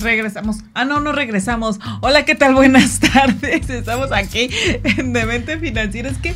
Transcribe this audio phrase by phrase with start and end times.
[0.00, 0.58] Regresamos.
[0.74, 1.80] Ah, no, no regresamos.
[2.00, 2.54] Hola, ¿qué tal?
[2.54, 3.68] Buenas tardes.
[3.70, 4.48] Estamos aquí
[4.84, 6.10] en Demente Financiera.
[6.10, 6.34] Es que.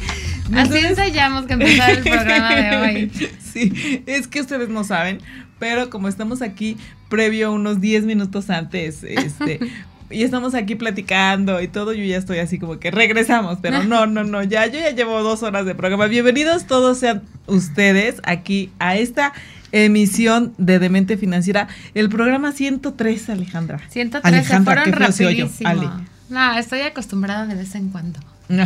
[0.55, 3.13] Así ensayamos que empezar el programa de hoy.
[3.41, 5.21] Sí, es que ustedes no saben,
[5.59, 6.77] pero como estamos aquí
[7.09, 9.61] previo unos 10 minutos antes, este.
[10.11, 14.07] y estamos aquí platicando y todo, yo ya estoy así como que regresamos, pero no,
[14.07, 16.07] no, no, ya, yo ya llevo dos horas de programa.
[16.07, 19.33] Bienvenidos todos sean ustedes aquí a esta
[19.73, 23.81] emisión de Demente Financiera, el programa 103, Alejandra.
[23.89, 26.07] 103, Alejandra, se fueron rapidísimo.
[26.29, 28.21] No, estoy acostumbrada de vez en cuando.
[28.49, 28.65] No,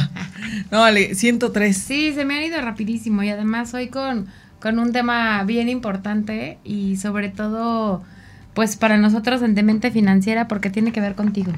[0.71, 1.77] no, Ale, 103.
[1.77, 4.27] Sí, se me han ido rapidísimo y además hoy con,
[4.61, 8.05] con un tema bien importante y sobre todo
[8.57, 11.53] pues para nosotros en Demente Financiera porque tiene que ver contigo.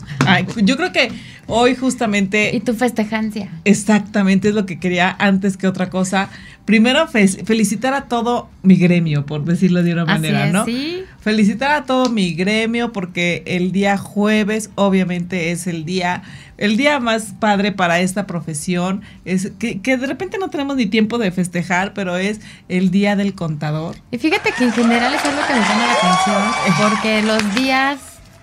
[0.57, 1.13] yo creo que
[1.47, 2.51] hoy justamente...
[2.57, 3.53] Y tu festejancia.
[3.65, 6.29] Exactamente, es lo que quería antes que otra cosa.
[6.65, 10.65] Primero, felicitar a todo mi gremio, por decirlo de una manera, ¿no?
[10.65, 11.05] Sí.
[11.29, 16.23] Felicitar a todo mi gremio porque el día jueves obviamente es el día
[16.57, 20.87] el día más padre para esta profesión es que, que, de repente no tenemos ni
[20.87, 22.41] tiempo de festejar, pero es
[22.71, 23.97] el día del contador.
[24.11, 26.43] Y fíjate que en general es algo que me llama la atención,
[26.91, 27.99] porque los días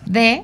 [0.05, 0.43] de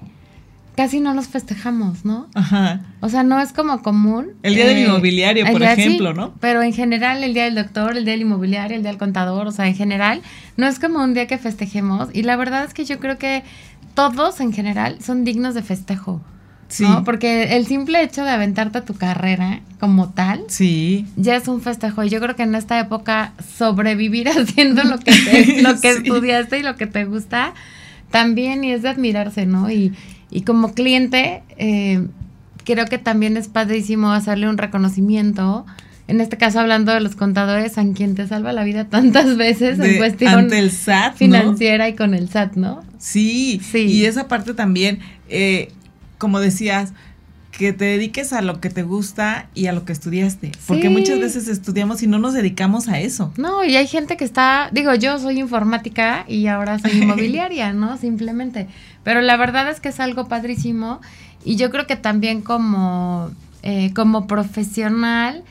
[0.82, 2.28] casi no los festejamos, ¿no?
[2.34, 2.82] Ajá.
[3.02, 4.32] O sea, no es como común.
[4.42, 6.34] El día del eh, inmobiliario, por ejemplo, ¿no?
[6.40, 9.46] Pero en general, el día del doctor, el día del inmobiliario, el día del contador,
[9.46, 10.24] o sea, en general,
[10.58, 12.10] no es como un día que festejemos.
[12.14, 13.44] Y la verdad es que yo creo que
[13.94, 16.20] todos en general son dignos de festejo.
[16.68, 16.88] Sí.
[17.06, 21.06] Porque el simple hecho de aventarte a tu carrera como tal, sí.
[21.16, 22.04] ya es un festejo.
[22.04, 26.64] Y yo creo que en esta época sobrevivir haciendo lo que, lo que estudiaste y
[26.64, 27.54] lo que te gusta,
[28.10, 29.70] también y es de admirarse, ¿no?
[29.70, 29.94] Y,
[30.32, 32.08] y como cliente, eh,
[32.64, 35.66] creo que también es padrísimo hacerle un reconocimiento.
[36.08, 39.78] En este caso, hablando de los contadores, a quien te salva la vida tantas veces
[39.80, 42.82] en cuestión ante el SAT, financiera y con el SAT, ¿no?
[42.98, 43.84] Sí, sí.
[43.84, 45.00] Y esa parte también,
[45.30, 45.72] eh,
[46.18, 46.94] como decías,
[47.52, 50.52] que te dediques a lo que te gusta y a lo que estudiaste.
[50.66, 53.34] Porque muchas veces estudiamos y no nos dedicamos a eso.
[53.38, 57.98] No, y hay gente que está, digo, yo soy informática y ahora soy inmobiliaria, ¿no?
[57.98, 58.68] Simplemente.
[59.04, 61.02] Pero la verdad es que es algo padrísimo
[61.44, 63.32] y yo creo que también como,
[63.64, 65.44] eh, como profesional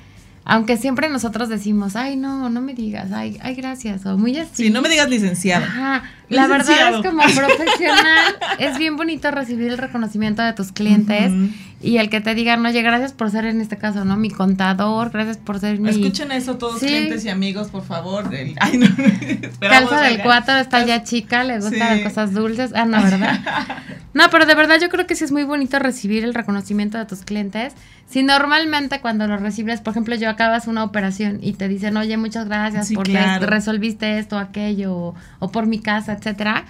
[0.45, 4.65] aunque siempre nosotros decimos, ay, no, no me digas, ay, ay, gracias, o muy así.
[4.65, 5.65] Sí, no me digas licenciado.
[5.65, 6.03] Ajá.
[6.29, 11.33] La verdad es como profesional, es bien bonito recibir el reconocimiento de tus clientes
[11.83, 14.17] y el que te digan, oye, gracias por ser en este caso, ¿no?
[14.17, 15.91] Mi contador, gracias por ser mi...
[15.91, 18.31] Escuchen eso todos clientes y amigos, por favor.
[18.61, 18.87] ay, no.
[19.61, 22.73] Calza del 4 está ya chica, le gustan las cosas dulces.
[22.75, 23.41] Ah, no, ¿verdad?
[24.13, 27.07] No, pero de verdad yo creo que sí es muy bonito recibir el reconocimiento de
[27.07, 27.75] tus clientes.
[28.09, 32.17] Si normalmente cuando lo recibes, por ejemplo, yo acabas una operación y te dicen, oye,
[32.17, 36.65] muchas gracias porque resolviste esto, aquello, o, por mi casa, etcétera.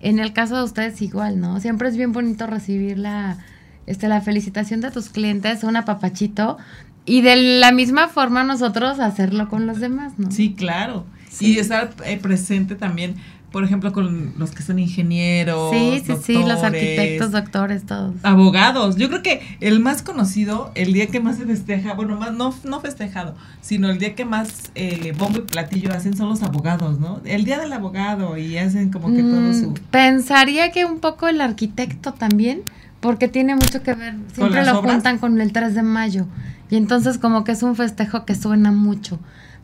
[0.00, 1.60] En el caso de ustedes igual, ¿no?
[1.60, 3.38] Siempre es bien bonito recibir la,
[3.86, 6.58] este, la felicitación de tus clientes, un apapachito,
[7.04, 10.30] y de la misma forma nosotros hacerlo con los demás, ¿no?
[10.30, 11.06] Sí, claro.
[11.38, 13.14] Y estar eh, presente también
[13.50, 15.72] por ejemplo, con los que son ingenieros.
[15.72, 18.14] Sí, sí, sí, los arquitectos, doctores, todos.
[18.22, 18.96] Abogados.
[18.96, 22.54] Yo creo que el más conocido, el día que más se festeja, bueno, más no,
[22.64, 27.00] no festejado, sino el día que más eh, bombo y platillo hacen son los abogados,
[27.00, 27.20] ¿no?
[27.24, 29.70] El día del abogado y hacen como que todo su...
[29.70, 32.62] Mm, pensaría que un poco el arquitecto también,
[33.00, 36.26] porque tiene mucho que ver, siempre lo juntan con el 3 de mayo.
[36.70, 39.18] Y entonces como que es un festejo que suena mucho.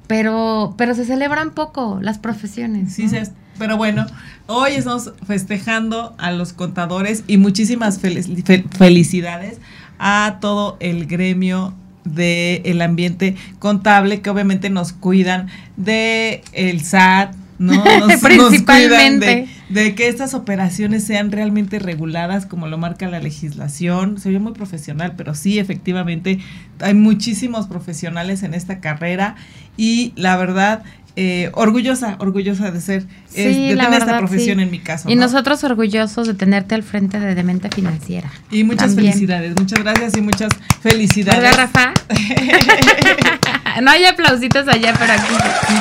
[0.09, 2.93] Pero, pero se celebran poco las profesiones.
[2.93, 3.19] Sí, se
[3.59, 4.07] pero bueno,
[4.47, 9.59] hoy estamos festejando a los contadores y muchísimas felicidades
[9.99, 11.75] a todo el gremio
[12.05, 17.83] del ambiente contable que obviamente nos cuidan de el SAT, ¿no?
[17.99, 19.49] Nos, Principalmente.
[19.69, 24.21] de, que estas operaciones sean realmente reguladas como lo marca la legislación.
[24.21, 26.39] Se muy profesional, pero sí, efectivamente,
[26.81, 29.37] hay muchísimos profesionales en esta carrera
[29.77, 30.85] y la verdad
[31.19, 35.09] eh, orgullosa, orgullosa de ser, de tener esta profesión en mi caso.
[35.11, 38.31] Y nosotros orgullosos de tenerte al frente de Demente Financiera.
[38.51, 40.51] Y muchas felicidades, muchas gracias y muchas
[40.83, 41.41] felicidades.
[41.41, 41.95] Hola, Rafa?
[43.83, 45.35] no hay aplausitos allá, pero aquí.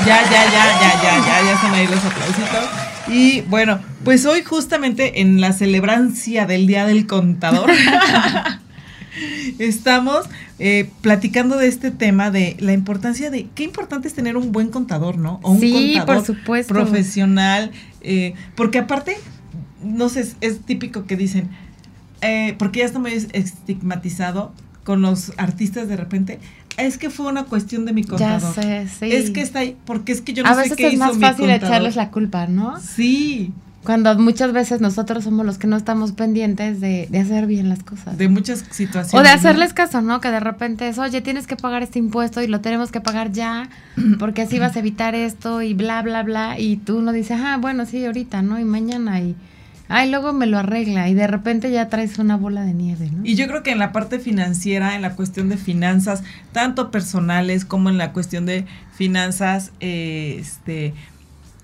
[0.06, 2.86] ya, ya, ya, ya, ya, ya, ya están ahí los aplausitos.
[3.08, 7.70] Y bueno, pues hoy justamente en la celebrancia del Día del Contador
[9.60, 10.26] estamos
[10.58, 14.70] eh, platicando de este tema de la importancia de qué importante es tener un buen
[14.70, 15.40] contador, ¿no?
[15.44, 16.74] O un sí, por supuesto.
[16.74, 17.72] profesional,
[18.02, 19.18] eh, porque aparte,
[19.84, 21.50] no sé, es, típico que dicen,
[22.22, 24.54] eh, porque ya está muy estigmatizado
[24.86, 26.40] con los artistas de repente,
[26.78, 28.56] es que fue una cuestión de mi contador.
[28.56, 29.14] Ya sé, sí.
[29.14, 31.20] Es que está ahí, porque es que yo no sé qué hizo A veces es
[31.22, 32.80] más fácil echarles la culpa, ¿no?
[32.80, 33.52] Sí.
[33.86, 38.18] Cuando muchas veces nosotros somos los que no estamos pendientes de, hacer bien las cosas.
[38.18, 39.14] De muchas situaciones.
[39.14, 40.20] O de hacerles caso, ¿no?
[40.20, 43.32] Que de repente es, oye, tienes que pagar este impuesto y lo tenemos que pagar
[43.32, 43.70] ya,
[44.20, 46.60] porque así vas a evitar esto y bla, bla, bla.
[46.60, 48.60] Y tú no dices, ah, bueno, sí, ahorita, ¿no?
[48.60, 49.36] Y mañana y...
[49.88, 53.24] Ay, luego me lo arregla y de repente ya traes una bola de nieve, ¿no?
[53.24, 56.24] Y yo creo que en la parte financiera, en la cuestión de finanzas,
[56.54, 58.66] tanto personales como en la cuestión de
[58.96, 60.96] finanzas, eh, este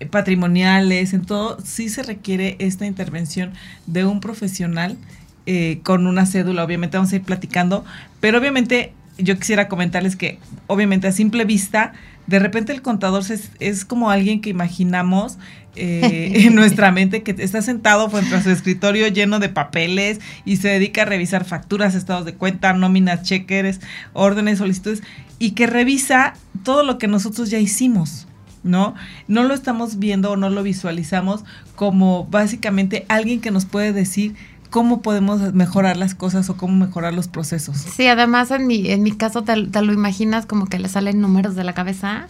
[0.10, 3.52] patrimoniales, en todo, sí se requiere esta intervención
[3.86, 4.98] de un profesional
[5.46, 6.64] eh, con una cédula.
[6.64, 7.84] Obviamente vamos a ir platicando,
[8.20, 11.94] pero obviamente yo quisiera comentarles que obviamente a simple vista,
[12.28, 15.38] de repente el contador es, es como alguien que imaginamos
[15.76, 20.58] eh, en nuestra mente que está sentado frente a su escritorio lleno de papeles y
[20.58, 23.80] se dedica a revisar facturas, estados de cuenta, nóminas, cheques,
[24.14, 25.02] órdenes, solicitudes
[25.40, 26.34] y que revisa
[26.64, 28.28] todo lo que nosotros ya hicimos.
[28.64, 28.96] ¿No?
[29.28, 31.44] No lo estamos viendo o no lo visualizamos
[31.76, 34.36] como básicamente alguien que nos puede decir
[34.72, 37.78] cómo podemos mejorar las cosas o cómo mejorar los procesos.
[37.78, 41.56] Sí, además en mi, en mi caso te, lo imaginas como que le salen números
[41.56, 42.28] de la cabeza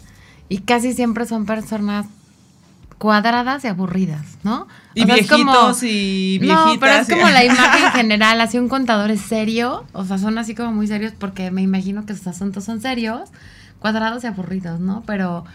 [0.50, 2.08] y casi siempre son personas
[2.98, 4.68] cuadradas y aburridas, ¿no?
[4.94, 6.74] Y viejitos y viejitas.
[6.74, 10.38] No, pero es como la imagen general, así un contador es serio, o sea, son
[10.38, 13.30] así como muy serios porque me imagino que sus asuntos son serios,
[13.80, 15.04] cuadrados y aburridos, ¿no?
[15.06, 15.46] Pero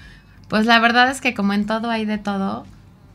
[0.49, 2.67] pues la verdad es que como en todo hay de todo,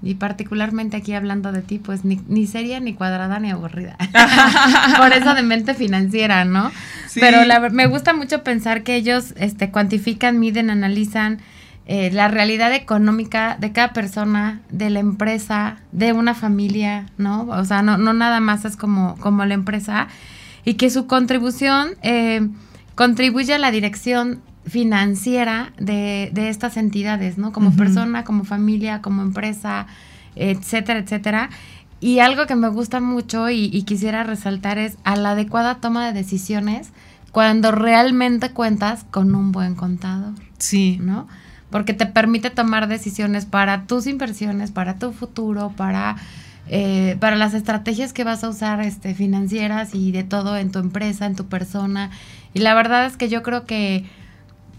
[0.03, 3.97] y particularmente aquí hablando de ti, pues ni, ni seria, ni cuadrada, ni aburrida.
[4.97, 6.71] Por eso de mente financiera, ¿no?
[7.15, 11.39] Pero la, me gusta mucho pensar que ellos este, cuantifican, miden, analizan
[11.85, 17.43] eh, la realidad económica de cada persona, de la empresa, de una familia, ¿no?
[17.49, 20.07] O sea, no, no nada más es como, como la empresa.
[20.65, 22.47] Y que su contribución eh,
[22.95, 27.51] contribuye a la dirección financiera de, de estas entidades, ¿no?
[27.51, 29.87] Como persona, como familia, como empresa,
[30.35, 31.49] etcétera, etcétera.
[32.01, 36.13] Y algo que me gusta mucho y, quisiera resaltar es a la adecuada toma de
[36.13, 36.89] decisiones
[37.31, 40.33] cuando realmente cuentas con un buen contador.
[40.57, 40.97] Sí.
[40.99, 41.27] ¿No?
[41.69, 46.15] Porque te permite tomar decisiones para tus inversiones, para tu futuro, para,
[46.67, 50.79] eh, para las estrategias que vas a usar este, financieras y de todo en tu
[50.79, 52.09] empresa, en tu persona.
[52.55, 54.05] Y la verdad es que yo creo que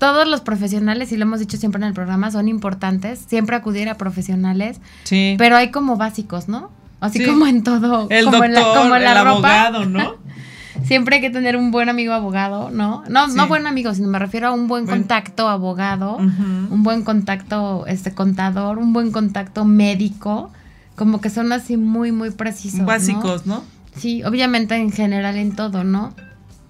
[0.02, 3.88] todos los profesionales, y lo hemos dicho siempre en el programa, son importantes, siempre acudir
[3.88, 5.36] a profesionales, sí.
[5.38, 6.72] pero hay como básicos, ¿no?
[6.98, 10.16] Así como en todo, el como doctor, en como el abogado, ¿no?
[10.84, 13.04] siempre hay que tener un buen amigo abogado, ¿no?
[13.08, 17.86] No, no buen amigo, sino me refiero a un buen contacto abogado, un buen contacto
[17.86, 20.50] este contador, un buen contacto médico,
[20.96, 23.62] como que son así muy muy precisos, básicos, ¿no?
[23.94, 26.12] Sí, obviamente en general en todo, ¿no?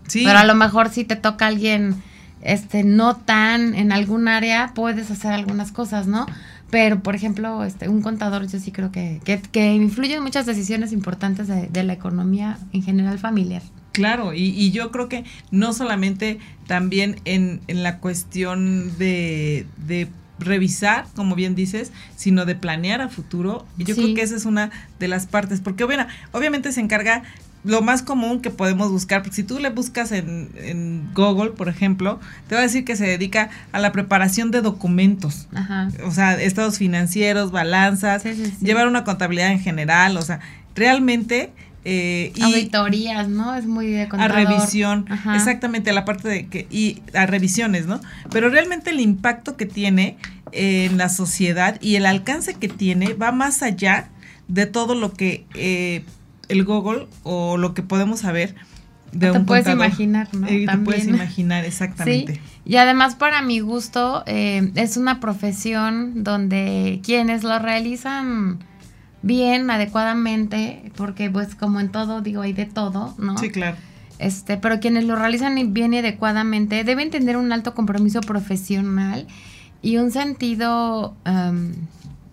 [0.07, 0.23] Sí.
[0.23, 1.97] Pero a lo mejor si te toca alguien
[2.43, 6.27] este, no tan en algún área, puedes hacer algunas cosas, ¿no?
[6.71, 9.21] Pero, por ejemplo, este, un contador yo sí creo que,
[9.53, 13.63] que, influye en muchas decisiones importantes de, la economía en general familiar.
[13.93, 20.09] Claro, y, y, yo creo que no solamente también en, en la cuestión de, de
[20.39, 23.67] revisar, como bien dices, sino de planear a futuro.
[23.79, 27.23] Y yo creo que esa es una de las partes, porque obviamente se encarga
[27.65, 31.69] lo más común que podemos buscar, porque si tú le buscas en, en, Google, por
[31.69, 35.89] ejemplo, te va a decir que se dedica a la preparación de documentos, Ajá.
[36.05, 38.25] o sea, estados financieros, balanzas,
[38.61, 40.41] llevar una contabilidad en general, o sea,
[40.75, 41.53] realmente...
[41.85, 43.57] Eh, y Auditorías, ¿no?
[43.57, 44.37] Es muy de contador.
[44.37, 48.01] A revisión, exactamente, a la parte de que, y a revisiones, ¿no?
[48.31, 50.17] Pero realmente el impacto que tiene
[50.53, 54.11] en la sociedad y el alcance que tiene va más allá
[54.47, 56.05] de todo lo que eh,
[56.53, 58.55] el Google o lo que podemos saber
[59.13, 60.47] de te puedes imaginar, ¿no?
[60.49, 62.41] Eh, te puedes imaginar, exactamente.
[62.65, 68.59] Y además, para mi gusto, eh, es una profesión donde quienes lo realizan
[69.21, 73.37] bien, adecuadamente, porque pues como en todo, digo, hay de todo, ¿no?
[73.37, 73.77] Sí, claro.
[74.19, 79.27] Este, pero quienes lo realizan bien y adecuadamente deben tener un alto compromiso profesional
[79.83, 81.17] y un sentido,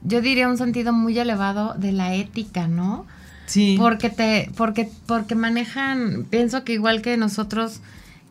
[0.03, 3.05] yo diría un sentido muy elevado de la ética, ¿no?
[3.49, 3.75] Sí.
[3.79, 7.81] Porque te, porque, porque manejan, pienso que igual que nosotros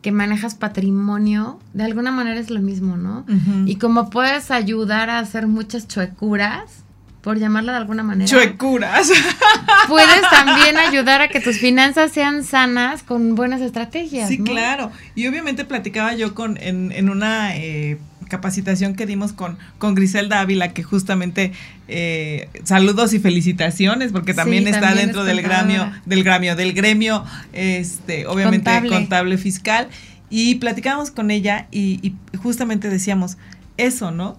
[0.01, 3.25] que manejas patrimonio, de alguna manera es lo mismo, ¿no?
[3.65, 6.85] Y como puedes ayudar a hacer muchas chuecuras,
[7.21, 8.29] por llamarla de alguna manera.
[8.29, 9.11] Chuecuras.
[9.89, 14.29] Puedes también ayudar a que tus finanzas sean sanas con buenas estrategias.
[14.29, 14.91] Sí, claro.
[15.15, 17.97] Y obviamente platicaba yo con en, en una eh,
[18.29, 21.51] capacitación que dimos con, con Griselda Ávila, que justamente
[21.89, 28.25] eh, saludos y felicitaciones, porque también está dentro del gremio, del gremio, del gremio, este,
[28.27, 29.89] obviamente contable, fiscal.
[30.29, 33.37] Y platicábamos con ella y, y justamente decíamos
[33.77, 34.37] eso, ¿no?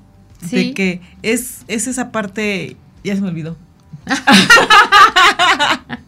[0.50, 3.58] De que es, es esa parte, ya se me olvidó.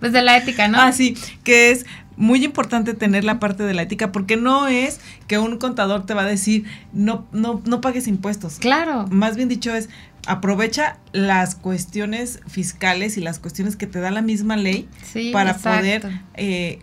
[0.00, 0.80] pues de la ética, ¿no?
[0.80, 1.86] Ah, sí, que es
[2.16, 6.14] muy importante tener la parte de la ética porque no es que un contador te
[6.14, 8.56] va a decir no no no pagues impuestos.
[8.56, 9.06] Claro.
[9.10, 9.88] Más bien dicho es
[10.26, 14.88] aprovecha las cuestiones fiscales y las cuestiones que te da la misma ley
[15.32, 16.78] para poder eh,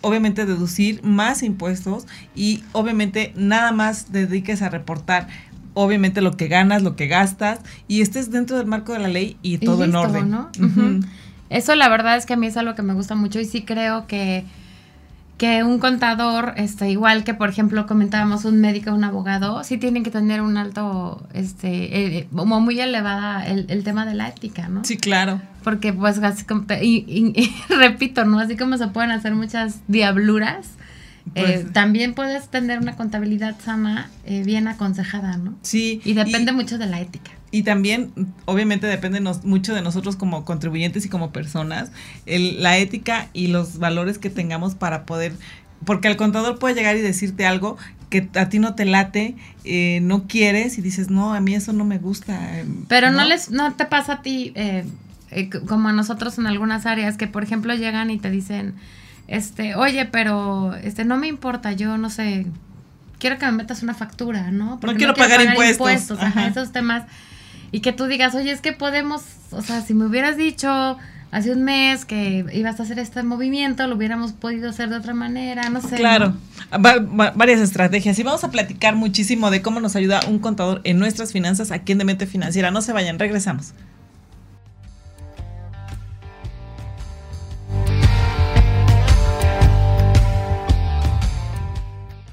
[0.00, 5.28] obviamente deducir más impuestos y obviamente nada más dediques a reportar
[5.74, 9.38] obviamente lo que ganas, lo que gastas y estés dentro del marco de la ley
[9.42, 10.30] y todo en orden.
[10.30, 10.50] ¿no?
[11.50, 13.62] Eso la verdad es que a mí es algo que me gusta mucho y sí
[13.62, 14.44] creo que
[15.42, 20.04] que un contador, este, igual que por ejemplo comentábamos un médico, un abogado, sí tienen
[20.04, 24.68] que tener un alto, este, eh, como muy elevada el, el, tema de la ética,
[24.68, 24.84] ¿no?
[24.84, 25.42] Sí, claro.
[25.64, 28.38] Porque pues así como, y, repito, ¿no?
[28.38, 30.68] Así como se pueden hacer muchas diabluras,
[31.34, 35.56] eh, pues, también puedes tener una contabilidad sana, eh, bien aconsejada, ¿no?
[35.62, 36.00] Sí.
[36.04, 37.32] Y depende mucho de la ética.
[37.52, 38.12] Y también,
[38.46, 41.92] obviamente, depende mucho de nosotros como contribuyentes y como personas,
[42.26, 45.34] el, la ética y los valores que tengamos para poder
[45.84, 47.76] porque el contador puede llegar y decirte algo
[48.08, 51.72] que a ti no te late, eh, no quieres y dices, no, a mí eso
[51.72, 52.60] no me gusta.
[52.60, 54.54] Em, Pero no, les, no te pasa a ti,
[55.66, 58.74] como a nosotros en algunas áreas, que por ejemplo llegan y te dicen,
[59.28, 62.46] este, oye, pero este no me importa, yo no sé,
[63.18, 64.78] quiero que me metas una factura, ¿no?
[64.80, 66.18] Porque no quiero, pagar, impuestos.
[66.48, 67.04] esos temas.
[67.72, 70.98] Y que tú digas, oye, es que podemos, o sea, si me hubieras dicho
[71.30, 75.14] hace un mes que ibas a hacer este movimiento, lo hubiéramos podido hacer de otra
[75.14, 75.96] manera, no sé.
[75.96, 76.34] Claro,
[76.78, 78.18] varias estrategias.
[78.18, 81.92] Y vamos a platicar muchísimo de cómo nos ayuda un contador en nuestras finanzas aquí
[81.92, 82.70] en Demente Financiera.
[82.70, 83.72] No se vayan, regresamos.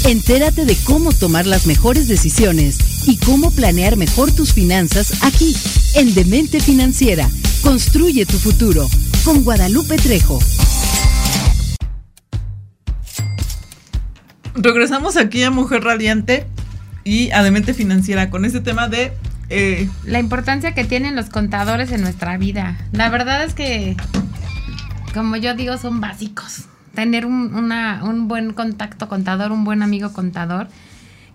[0.04, 5.56] Entérate de cómo tomar las mejores decisiones y cómo planear mejor tus finanzas aquí,
[5.96, 7.28] en Demente Financiera.
[7.64, 8.88] Construye tu futuro
[9.26, 10.40] con Guadalupe Trejo.
[14.54, 16.46] Regresamos aquí a Mujer Radiante
[17.04, 19.12] y a Demente Financiera con este tema de...
[19.50, 22.78] Eh, la importancia que tienen los contadores en nuestra vida.
[22.92, 23.98] La verdad es que,
[25.16, 30.12] como yo digo, son básicos tener un, una, un buen contacto contador, un buen amigo
[30.12, 30.68] contador.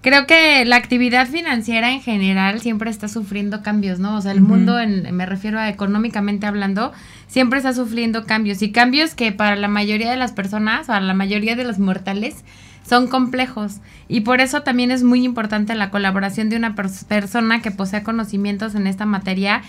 [0.05, 4.19] Creo que la actividad financiera en general siempre está sufriendo cambios, ¿no?
[4.19, 6.93] O sea, el mundo, en, me refiero a económicamente hablando,
[7.27, 11.15] siempre está sufriendo cambios y cambios que para la mayoría de las personas, para la
[11.15, 12.45] mayoría de los mortales,
[12.87, 13.77] son complejos.
[14.07, 18.75] Y por eso también es muy importante la colaboración de una persona que posea conocimientos
[18.75, 19.63] en esta materia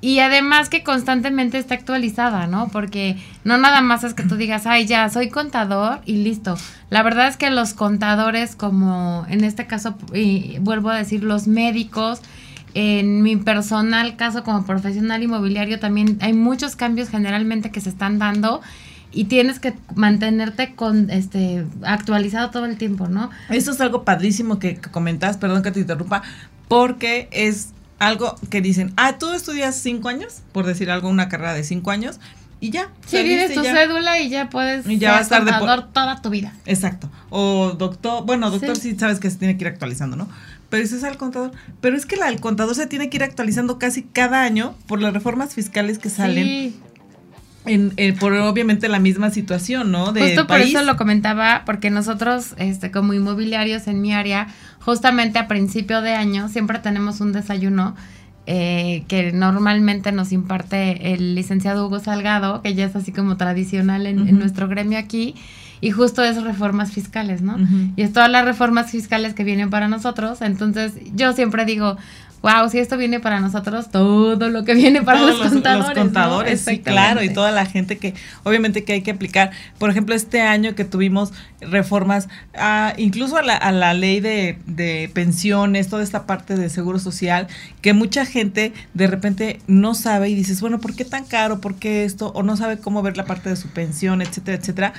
[0.00, 2.68] y además que constantemente está actualizada, ¿no?
[2.68, 6.56] Porque no nada más es que tú digas, ay, ya, soy contador y listo.
[6.90, 11.48] La verdad es que los contadores, como en este caso, y vuelvo a decir, los
[11.48, 12.22] médicos,
[12.74, 18.18] en mi personal caso como profesional inmobiliario también hay muchos cambios generalmente que se están
[18.18, 18.60] dando
[19.10, 23.30] y tienes que mantenerte con este actualizado todo el tiempo, ¿no?
[23.48, 26.22] Eso es algo padrísimo que, comentas, perdón que te interrumpa,
[26.68, 31.54] porque es algo que dicen, ah, tú estudias cinco años, por decir algo, una carrera
[31.54, 32.20] de cinco años,
[32.60, 32.90] y ya.
[33.06, 36.52] Sí, vives tu cédula y ya puedes y ya ser a estar toda tu vida.
[36.66, 37.10] Exacto.
[37.30, 38.96] O doctor, bueno, doctor sí.
[38.98, 40.28] sabes que se tiene que ir actualizando, ¿no?
[40.68, 41.52] Pero eso es al contador.
[41.80, 45.00] Pero es que la, el contador se tiene que ir actualizando casi cada año por
[45.00, 46.44] las reformas fiscales que salen.
[46.44, 46.80] Sí.
[47.68, 50.12] En, eh, por obviamente la misma situación, ¿no?
[50.12, 54.48] De Justo por eso lo comentaba, porque nosotros, este, como inmobiliarios en mi área,
[54.80, 57.94] justamente a principio de año siempre tenemos un desayuno
[58.50, 64.06] eh, que normalmente nos imparte el licenciado Hugo Salgado, que ya es así como tradicional
[64.06, 65.34] en, nuestro gremio aquí,
[65.82, 67.58] y justo es reformas fiscales, ¿no?
[67.94, 71.98] Y es todas las reformas fiscales que vienen para nosotros, entonces yo siempre digo,
[72.42, 75.96] wow, si esto viene para nosotros, todo lo que viene para los, contadores.
[75.96, 78.14] Los contadores, sí, claro, y toda la gente que
[78.44, 79.50] obviamente que hay que aplicar.
[79.78, 84.58] Por ejemplo, este año que tuvimos reformas, a, incluso a la, a la ley de,
[84.66, 87.48] de, pensiones, toda esta parte de seguro social,
[87.82, 91.60] que mucha gente de repente no sabe y dices, bueno, ¿por qué tan caro?
[91.60, 92.32] ¿Por qué esto?
[92.34, 94.94] O no sabe cómo ver la parte de su pensión, etcétera, etcétera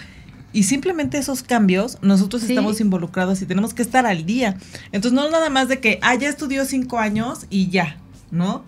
[0.52, 4.58] y simplemente esos cambios, nosotros estamos involucrados y tenemos que estar al día.
[4.92, 7.98] Entonces, no nada más de que, ah, ya estudió cinco años y ya,
[8.32, 8.64] ¿no?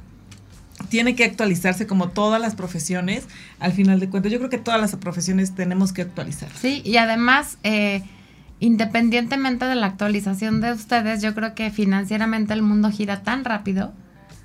[0.89, 3.27] tiene que actualizarse como todas las profesiones,
[3.59, 4.31] al final de cuentas.
[4.31, 6.49] Yo creo que todas las profesiones tenemos que actualizar.
[6.59, 8.03] Sí, y además, eh,
[8.59, 13.93] independientemente de la actualización de ustedes, yo creo que financieramente el mundo gira tan rápido.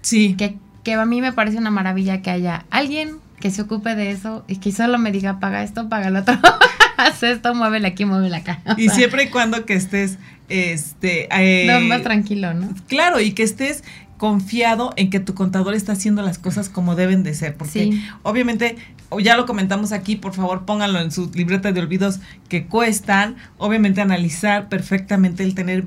[0.02, 0.34] Sí.
[0.36, 4.10] Que, que a mí me parece una maravilla que haya alguien que se ocupe de
[4.10, 6.38] eso y que solo me diga, paga esto, paga lo otro.
[6.96, 8.60] Haz esto, muévele aquí, muévele acá.
[8.76, 11.28] y siempre y cuando que estés, este...
[11.30, 12.68] Eh, más tranquilo, ¿no?
[12.88, 13.82] Claro, y que estés
[14.16, 18.76] confiado en que tu contador está haciendo las cosas como deben de ser, porque obviamente
[19.20, 24.00] ya lo comentamos aquí, por favor pónganlo en su libreta de olvidos que cuestan, obviamente
[24.00, 25.84] analizar perfectamente el tener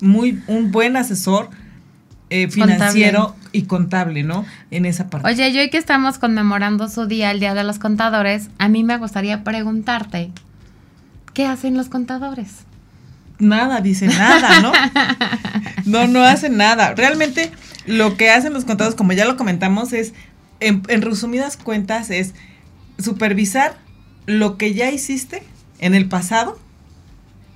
[0.00, 1.50] muy un buen asesor
[2.30, 4.44] eh, financiero y contable, ¿no?
[4.70, 5.28] En esa parte.
[5.28, 8.84] Oye, yo hoy que estamos conmemorando su día, el Día de los Contadores, a mí
[8.84, 10.30] me gustaría preguntarte,
[11.34, 12.64] ¿qué hacen los contadores?
[13.38, 14.72] Nada, dice nada, ¿no?
[15.86, 16.94] No, no hacen nada.
[16.94, 17.50] Realmente
[17.86, 20.12] lo que hacen los contadores, como ya lo comentamos, es,
[20.60, 22.34] en, en resumidas cuentas, es
[22.98, 23.78] supervisar
[24.26, 25.42] lo que ya hiciste
[25.78, 26.60] en el pasado,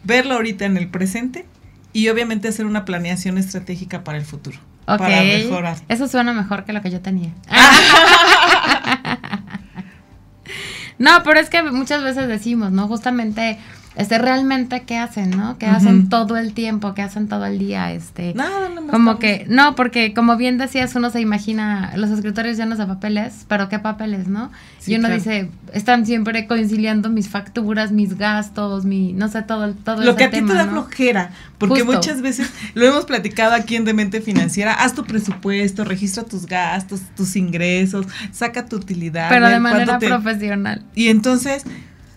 [0.05, 1.45] verlo ahorita en el presente
[1.93, 4.59] y obviamente hacer una planeación estratégica para el futuro.
[4.85, 5.79] Para mejorar.
[5.89, 7.31] Eso suena mejor que lo que yo tenía.
[10.99, 12.89] no, pero es que muchas veces decimos, ¿no?
[12.89, 13.59] Justamente
[13.97, 15.57] este realmente qué hacen, ¿no?
[15.59, 16.95] ¿Qué hacen todo el tiempo?
[16.95, 17.93] ¿Qué hacen todo el día?
[17.93, 22.57] Este, Nada, no como que no, porque como bien decías, uno se imagina los escritorios
[22.57, 24.51] llenos de papeles, pero qué papeles, ¿no?
[24.87, 30.03] y uno dice, están siempre conciliando mis facturas, mis gastos, mi no sé todo todo
[30.03, 33.85] Lo que a ti te da flojera, porque muchas veces lo hemos platicado aquí en
[33.85, 39.61] Demente Financiera, haz tu presupuesto, registra tus gastos, tus ingresos, saca tu utilidad, pero de
[39.61, 40.85] manera profesional.
[40.95, 41.65] Y entonces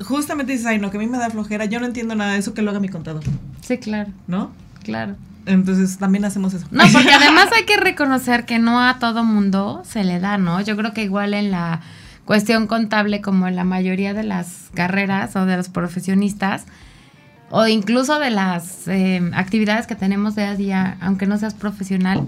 [0.06, 2.40] justamente dices, ay, no, que a mí me da flojera, yo no entiendo nada de
[2.40, 3.24] eso, que lo haga mi contador.
[3.62, 4.12] Sí, claro.
[4.28, 4.52] ¿No?
[4.84, 5.16] Claro.
[5.46, 6.68] Entonces también hacemos eso.
[6.72, 10.62] No, porque además hay que reconocer que no a todo mundo se le da, ¿no?
[10.62, 11.82] Yo creo que igual en la
[12.26, 16.66] cuestión contable, como en la mayoría de las carreras o de los profesionistas,
[17.50, 22.28] o incluso de las eh, actividades que tenemos día a día, aunque no seas profesional,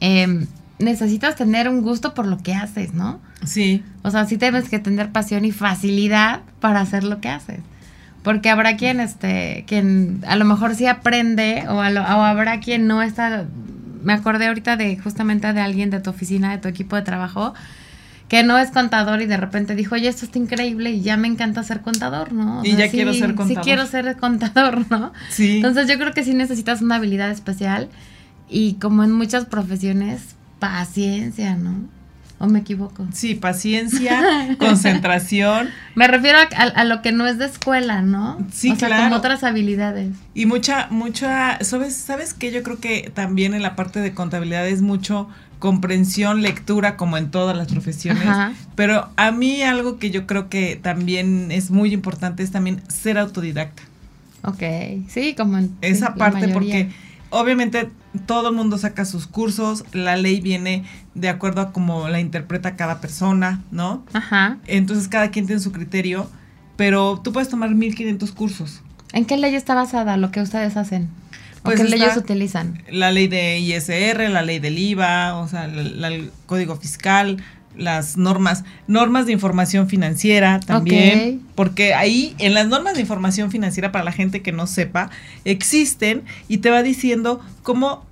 [0.00, 0.46] eh,
[0.78, 3.20] necesitas tener un gusto por lo que haces, ¿no?
[3.44, 3.82] Sí.
[4.02, 7.60] O sea, sí tienes que tener pasión y facilidad para hacer lo que haces.
[8.22, 13.46] Porque habrá quien, este, quien a lo mejor sí aprende o, habrá quien no está...
[14.02, 17.54] Me acordé ahorita de justamente de alguien de tu oficina, de tu equipo de trabajo,
[18.28, 21.28] que no es contador y de repente dijo, oye, esto está increíble y ya me
[21.28, 22.64] encanta ser contador, ¿no?
[22.64, 23.62] y ya quiero ser contador.
[23.62, 25.12] Sí quiero ser contador, ¿no?
[25.28, 25.56] Sí.
[25.56, 27.88] Entonces yo creo que sí necesitas una habilidad especial
[28.48, 30.35] y como en muchas profesiones,
[30.70, 31.96] paciencia, ¿no?
[32.38, 33.06] ¿O me equivoco?
[33.12, 35.70] Sí, paciencia, concentración.
[35.94, 38.36] Me refiero a, lo que no es de escuela, ¿no?
[38.52, 39.04] Sí, o sea, claro.
[39.04, 40.14] Como otras habilidades.
[40.34, 42.52] Y mucha, mucha, ¿sabes, ¿sabes qué?
[42.52, 47.30] Yo creo que también en la parte de contabilidad es mucho comprensión, lectura, como en
[47.30, 48.28] todas las profesiones.
[48.74, 53.16] Pero a mí algo que yo creo que también es muy importante es también ser
[53.16, 53.82] autodidacta.
[54.42, 54.62] Ok,
[55.08, 55.74] sí, como en...
[55.80, 56.90] Esa parte, porque
[57.30, 62.20] obviamente todo el mundo saca sus cursos, la ley viene de acuerdo a cómo la
[62.20, 64.04] interpreta cada persona, ¿no?
[64.12, 64.58] Ajá.
[64.66, 66.30] Entonces cada quien tiene su criterio,
[66.76, 68.82] pero tú puedes tomar 1500 cursos.
[69.12, 71.08] ¿En qué ley está basada lo que ustedes hacen?
[71.60, 72.82] ¿O pues qué leyes utilizan?
[72.90, 77.42] La ley de ISR, la ley del IVA, o sea, el código fiscal,
[77.76, 83.92] las normas, normas de información financiera también, porque ahí en las normas de información financiera
[83.92, 85.10] para la gente que no sepa,
[85.44, 88.04] existen y te va diciendo cómo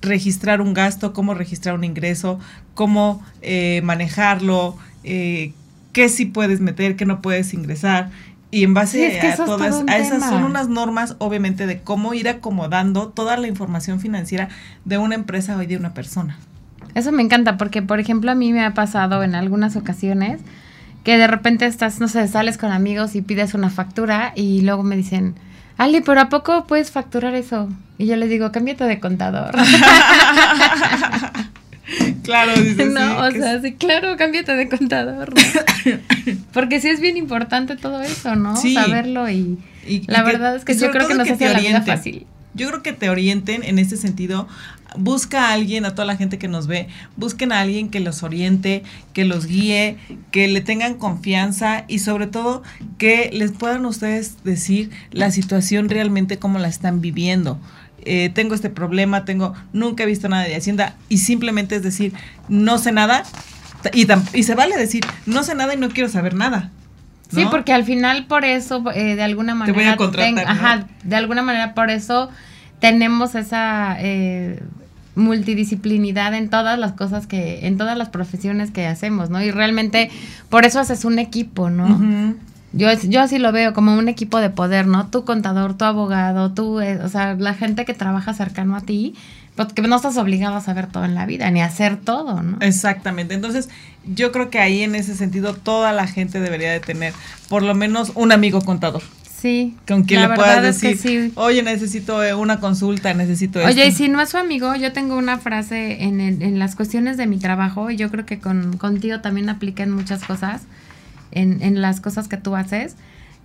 [0.00, 2.38] registrar un gasto, cómo registrar un ingreso,
[2.74, 5.52] cómo eh, manejarlo, eh,
[5.92, 8.10] qué sí puedes meter, qué no puedes ingresar.
[8.50, 13.08] Y en base a todas, a esas son unas normas, obviamente, de cómo ir acomodando
[13.08, 14.48] toda la información financiera
[14.84, 16.38] de una empresa o de una persona.
[16.94, 20.40] Eso me encanta porque, por ejemplo, a mí me ha pasado en algunas ocasiones
[21.02, 24.82] que de repente estás, no sé, sales con amigos y pides una factura y luego
[24.82, 25.34] me dicen,
[25.76, 27.68] Ali, pero ¿a poco puedes facturar eso?
[27.98, 29.54] Y yo les digo, cámbiate de contador.
[32.22, 32.92] claro, dices.
[32.92, 35.34] No, o sea, sí, claro, cámbiate de contador.
[36.52, 38.56] Porque sí es bien importante todo eso, ¿no?
[38.56, 38.74] Sí.
[38.74, 39.58] Saberlo y,
[40.06, 42.26] la verdad es que yo creo que nos hace la vida fácil.
[42.54, 44.46] Yo creo que te orienten en ese sentido
[44.96, 48.22] busca a alguien, a toda la gente que nos ve, busquen a alguien que los
[48.22, 49.96] oriente, que los guíe,
[50.30, 52.62] que le tengan confianza y sobre todo
[52.98, 57.58] que les puedan ustedes decir la situación realmente como la están viviendo.
[58.06, 62.12] Eh, tengo este problema, tengo, nunca he visto nada de Hacienda y simplemente es decir,
[62.48, 63.24] no sé nada
[63.92, 66.70] y, y se vale decir, no sé nada y no quiero saber nada.
[67.30, 71.16] Sí, porque al final por eso, eh, de alguna manera, Te voy a ajá, de
[71.16, 72.30] alguna manera por eso
[72.80, 74.62] tenemos esa eh,
[75.14, 79.42] multidisciplinidad en todas las cosas que, en todas las profesiones que hacemos, ¿no?
[79.42, 80.10] Y realmente
[80.48, 82.34] por eso haces un equipo, ¿no?
[82.72, 85.06] Yo, yo así lo veo, como un equipo de poder, ¿no?
[85.06, 89.14] Tu contador, tu abogado, tú, eh, o sea, la gente que trabaja cercano a ti,
[89.56, 92.58] porque no estás obligado a saber todo en la vida, ni a hacer todo, ¿no?
[92.60, 93.34] Exactamente.
[93.34, 93.68] Entonces,
[94.04, 97.12] yo creo que ahí en ese sentido toda la gente debería de tener
[97.48, 99.02] por lo menos un amigo contador.
[99.38, 99.76] Sí.
[99.86, 103.70] Con quien le puedas decir, oye, necesito eh, una consulta, necesito esto.
[103.70, 107.18] Oye, y si no es su amigo, yo tengo una frase en, en las cuestiones
[107.18, 110.62] de mi trabajo y yo creo que con, contigo también aplica en muchas cosas
[111.34, 112.96] en, en las cosas que tú haces.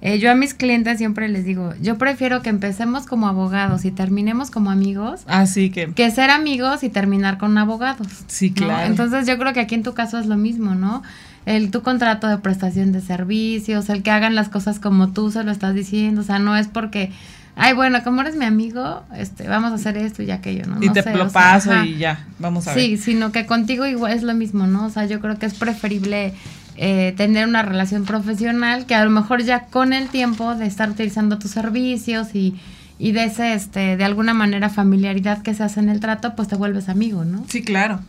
[0.01, 3.91] Eh, yo a mis clientes siempre les digo, yo prefiero que empecemos como abogados y
[3.91, 5.21] terminemos como amigos.
[5.27, 5.91] Así que.
[5.91, 8.07] Que ser amigos y terminar con abogados.
[8.27, 8.85] Sí, claro.
[8.85, 11.03] Entonces yo creo que aquí en tu caso es lo mismo, ¿no?
[11.45, 15.43] El tu contrato de prestación de servicios, el que hagan las cosas como tú se
[15.43, 17.11] lo estás diciendo, o sea, no es porque
[17.59, 20.81] ay, bueno, como eres mi amigo, este, vamos a hacer esto y aquello, ¿no?
[20.81, 22.83] Y te lo paso y ya, vamos a ver.
[22.83, 24.85] Sí, sino que contigo igual es lo mismo, ¿no?
[24.85, 26.33] O sea, yo creo que es preferible
[26.81, 30.89] eh, tener una relación profesional que a lo mejor ya con el tiempo de estar
[30.89, 32.55] utilizando tus servicios y,
[32.97, 36.47] y de ese, este, de alguna manera familiaridad que se hace en el trato, pues
[36.47, 37.43] te vuelves amigo, ¿no?
[37.49, 37.99] Sí, claro.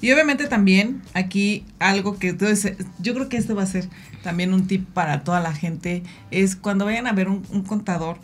[0.00, 3.88] Y obviamente también aquí algo que entonces, yo creo que esto va a ser
[4.22, 8.18] también un tip para toda la gente, es cuando vayan a ver un, un contador,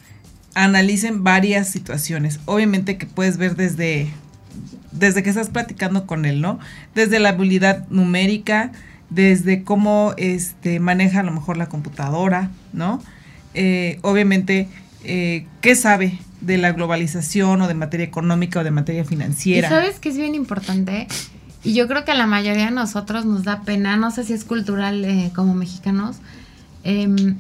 [0.55, 2.39] analicen varias situaciones.
[2.45, 4.07] Obviamente que puedes ver desde,
[4.93, 6.61] desde que estás platicando con él, ¿no?
[6.95, 8.71] Desde la habilidad numérica,
[9.11, 13.03] desde cómo este, maneja a lo mejor la computadora, ¿no?
[13.55, 14.69] Eh, obviamente,
[15.05, 19.69] eh, ¿qué sabe de la globalización o de materia económica o de materia financiera?
[19.69, 21.07] ¿Y sabes que es bien importante?
[21.65, 24.33] Y yo creo que a la mayoría de nosotros nos da pena, no sé si
[24.33, 26.19] es cultural eh, como mexicanos,
[26.85, 27.37] em,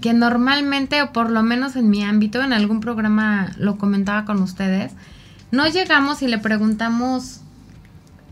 [0.00, 4.42] que normalmente, o por lo menos en mi ámbito, en algún programa lo comentaba con
[4.42, 4.92] ustedes,
[5.50, 7.42] no llegamos y le preguntamos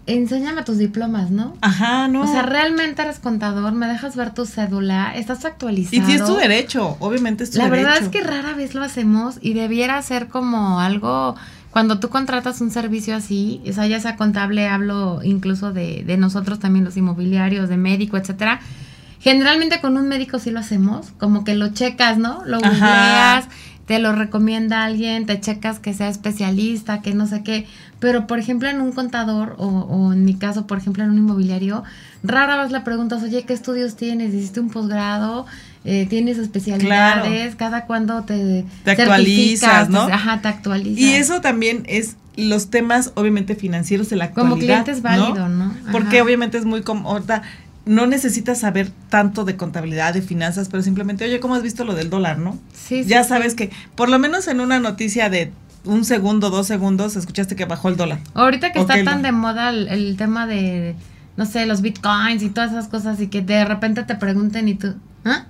[0.06, 1.56] enséñame tus diplomas, ¿no?
[1.60, 2.22] Ajá, no.
[2.22, 6.02] O sea, realmente eres contador, me dejas ver tu cédula, estás actualizado.
[6.02, 7.82] Y si es tu derecho, obviamente es tu La derecho.
[7.82, 11.36] La verdad es que rara vez lo hacemos y debiera ser como algo,
[11.70, 16.16] cuando tú contratas un servicio así, o sea, ya sea contable, hablo incluso de, de
[16.16, 18.60] nosotros también los inmobiliarios, de médico, etcétera.
[19.20, 22.42] Generalmente con un médico sí lo hacemos, como que lo checas, ¿no?
[22.44, 23.46] Lo googleas,
[23.86, 27.66] te lo recomienda alguien, te checas que sea especialista, que no sé qué.
[28.00, 31.18] Pero, por ejemplo, en un contador o, o, en mi caso, por ejemplo, en un
[31.18, 31.84] inmobiliario,
[32.22, 34.34] rara vez le preguntas, oye, ¿qué estudios tienes?
[34.34, 35.46] ¿Hiciste un posgrado?
[35.84, 37.24] Eh, ¿Tienes especialidades?
[37.24, 37.56] Claro.
[37.58, 40.00] ¿Cada cuándo te, te actualizas, no?
[40.00, 40.98] Ajá, te actualizas.
[40.98, 44.50] Y eso también es los temas, obviamente, financieros de la actualidad.
[44.50, 45.66] Como cliente es válido, ¿no?
[45.66, 45.92] ¿no?
[45.92, 47.10] Porque obviamente es muy como
[47.86, 51.94] no necesitas saber tanto de contabilidad, de finanzas, pero simplemente, oye, ¿cómo has visto lo
[51.94, 52.58] del dólar, no?
[52.72, 53.56] Sí, sí Ya sabes sí.
[53.56, 55.52] que, por lo menos en una noticia de
[55.84, 58.20] un segundo, dos segundos, escuchaste que bajó el dólar.
[58.32, 60.94] Ahorita que está tan de moda el, el, tema de,
[61.36, 64.74] no sé, los bitcoins y todas esas cosas y que de repente te pregunten y
[64.74, 64.94] tú,
[65.24, 65.44] ¿ah?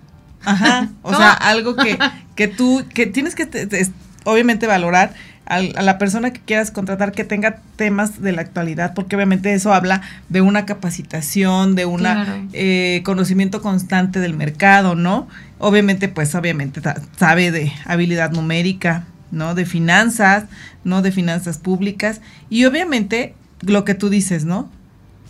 [0.44, 1.98] Ajá, o sea, algo que,
[2.34, 3.88] que tú, que tienes que, te, te,
[4.24, 5.14] obviamente, valorar
[5.46, 9.74] a, la persona que quieras contratar que tenga temas de la actualidad, porque obviamente eso
[9.74, 12.32] habla de una capacitación, de un claro.
[12.52, 15.28] eh, conocimiento constante del mercado, ¿no?
[15.58, 16.80] Obviamente, pues obviamente
[17.16, 19.54] sabe de habilidad numérica, ¿no?
[19.54, 20.44] De finanzas,
[20.82, 21.02] ¿no?
[21.02, 24.70] De finanzas públicas y obviamente lo que tú dices, ¿no?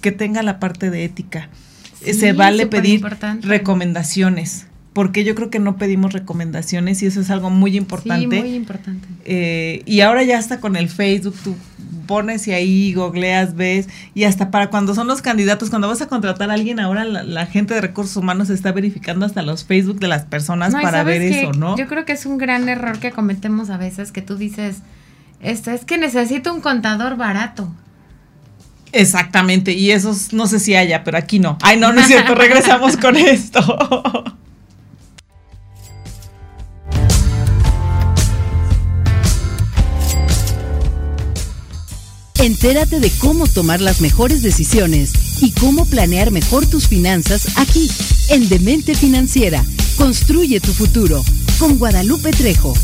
[0.00, 1.48] Que tenga la parte de ética.
[2.02, 3.46] Sí, Se vale pedir importante.
[3.46, 8.36] recomendaciones porque yo creo que no pedimos recomendaciones y eso es algo muy importante.
[8.36, 9.06] Sí, muy importante.
[9.24, 11.56] Eh, y ahora ya hasta con el Facebook tú
[12.06, 16.06] pones y ahí googleas, ves, y hasta para cuando son los candidatos, cuando vas a
[16.06, 19.98] contratar a alguien, ahora la, la gente de recursos humanos está verificando hasta los Facebook
[19.98, 21.76] de las personas no, para ver eso, ¿no?
[21.76, 24.76] Yo creo que es un gran error que cometemos a veces, que tú dices,
[25.42, 27.68] esto es que necesito un contador barato.
[28.92, 31.58] Exactamente, y eso no sé si haya, pero aquí no.
[31.62, 33.60] Ay, no, no es cierto, regresamos con esto.
[42.44, 47.90] Entérate de cómo tomar las mejores decisiones y cómo planear mejor tus finanzas aquí,
[48.28, 49.64] en Demente Financiera.
[49.96, 51.24] Construye tu futuro
[51.58, 52.74] con Guadalupe Trejo.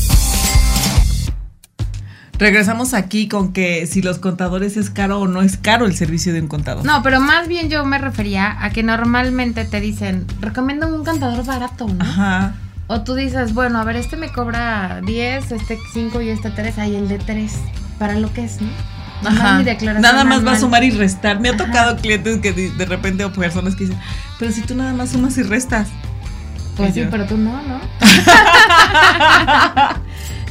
[2.38, 6.32] Regresamos aquí con que si los contadores es caro o no es caro el servicio
[6.32, 6.86] de un contador.
[6.86, 11.44] No, pero más bien yo me refería a que normalmente te dicen, recomiendo un contador
[11.44, 12.02] barato, ¿no?
[12.02, 12.54] Ajá.
[12.86, 16.78] O tú dices, bueno, a ver, este me cobra 10, este 5 y este 3,
[16.78, 17.52] ahí el de 3,
[17.98, 18.99] para lo que es, ¿no?
[19.24, 19.62] Ajá.
[20.00, 21.40] Nada más va a sumar y restar.
[21.40, 23.98] Me ha tocado clientes que de, de, repente o personas que dicen,
[24.38, 25.88] pero si tú nada más sumas y restas.
[26.76, 27.80] Pues sí, pero tú no, ¿no?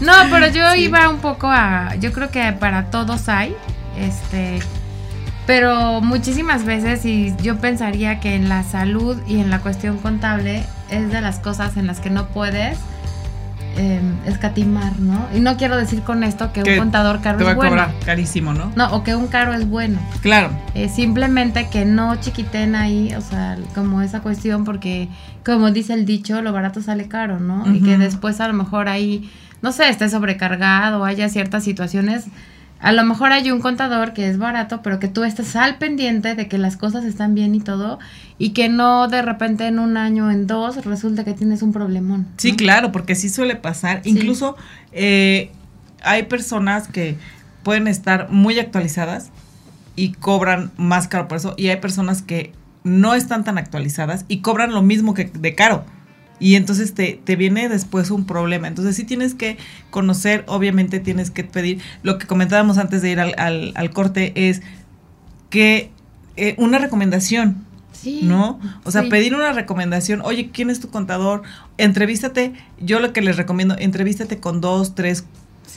[0.01, 3.55] no, pero yo iba un poco a, yo creo que para todos hay,
[3.97, 4.59] este,
[5.47, 10.63] pero muchísimas veces y yo pensaría que en la salud y en la cuestión contable
[10.91, 12.77] es de las cosas en las que no puedes
[13.77, 15.27] em, escatimar, ¿no?
[15.33, 17.81] Y no quiero decir con esto que, un contador caro te va es bueno.
[17.81, 18.71] A cobrar carísimo, ¿no?
[18.75, 19.99] No, o que un caro es bueno.
[20.21, 20.49] Claro.
[20.75, 25.09] Eh, simplemente que no chiquiten ahí, o sea, como esa cuestión, porque
[25.45, 27.63] como dice el dicho, lo barato sale caro, ¿no?
[27.73, 29.29] Y que después a lo mejor ahí,
[29.61, 32.25] no sé, esté sobrecargado, haya ciertas situaciones
[32.79, 36.35] a lo mejor hay un contador que es barato, pero que tú estés al pendiente
[36.35, 37.99] de que las cosas están bien y todo,
[38.37, 42.27] y que no de repente en un año, en dos, resulta que tienes un problemón.
[42.37, 44.01] Sí, claro, porque sí suele pasar.
[44.05, 44.55] Incluso
[44.93, 45.51] eh,
[46.03, 47.17] hay personas que
[47.63, 49.29] pueden estar muy actualizadas
[49.97, 52.53] y cobran más caro por eso, y hay personas que
[52.85, 55.83] no están tan actualizadas y cobran lo mismo que de caro
[56.39, 58.67] y entonces te, te, viene después un problema.
[58.67, 59.57] Entonces sí tienes que
[59.89, 64.61] conocer, obviamente tienes que pedir, lo que comentábamos antes de ir al, al, corte es
[65.49, 65.91] que
[66.37, 67.67] eh, una recomendación.
[67.91, 68.61] Sí, ¿No?
[68.85, 71.41] O sea, pedir una recomendación, oye, ¿quién es tu contador?
[71.77, 75.25] Entrevístate, yo lo que les recomiendo, entrevístate con dos, tres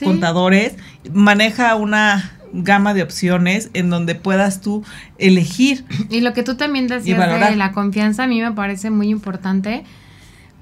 [0.01, 0.75] contadores,
[1.11, 4.85] maneja una gama de opciones en donde puedas tú
[5.17, 5.83] elegir.
[6.09, 9.83] Y lo que tú también decías de la confianza a mí me parece muy importante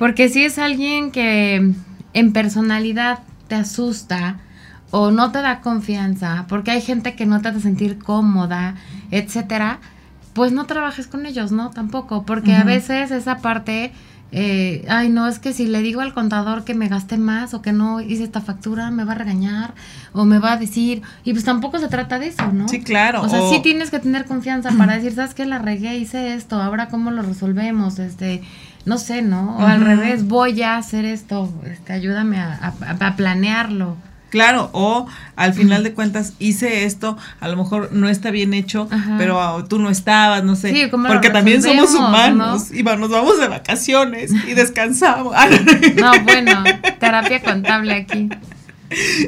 [0.01, 1.73] porque si es alguien que
[2.13, 4.39] en personalidad te asusta
[4.89, 8.73] o no te da confianza, porque hay gente que no te hace sentir cómoda,
[9.11, 9.77] etcétera,
[10.33, 11.69] pues no trabajes con ellos, ¿no?
[11.69, 13.91] Tampoco, porque a veces esa parte,
[14.31, 17.61] eh, ay, no, es que si le digo al contador que me gasté más o
[17.61, 19.75] que no hice esta factura, me va a regañar
[20.13, 22.67] o me va a decir, y pues tampoco se trata de eso, ¿no?
[22.67, 23.21] Sí, claro.
[23.21, 25.45] O sea, sí tienes que tener confianza para decir, ¿sabes qué?
[25.45, 28.41] La regué, hice esto, ahora cómo lo resolvemos, este
[28.85, 29.57] no sé, ¿no?
[29.57, 33.97] O al revés, voy a hacer esto, este, ayúdame a, planearlo.
[34.29, 38.87] Claro, o al final de cuentas hice esto, a lo mejor no está bien hecho,
[39.17, 40.71] pero tú no estabas, no sé.
[40.71, 45.35] Sí, porque también somos humanos y nos vamos de vacaciones y descansamos.
[45.97, 46.63] no, bueno,
[46.99, 48.29] terapia contable aquí.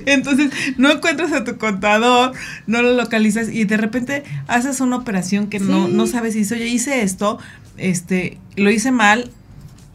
[0.06, 2.34] Entonces, no encuentras a tu contador,
[2.68, 6.56] no lo localizas y de repente haces una operación que no, no sabes si hizo,
[6.56, 7.40] oye, hice esto,
[7.78, 9.32] este, lo hice mal,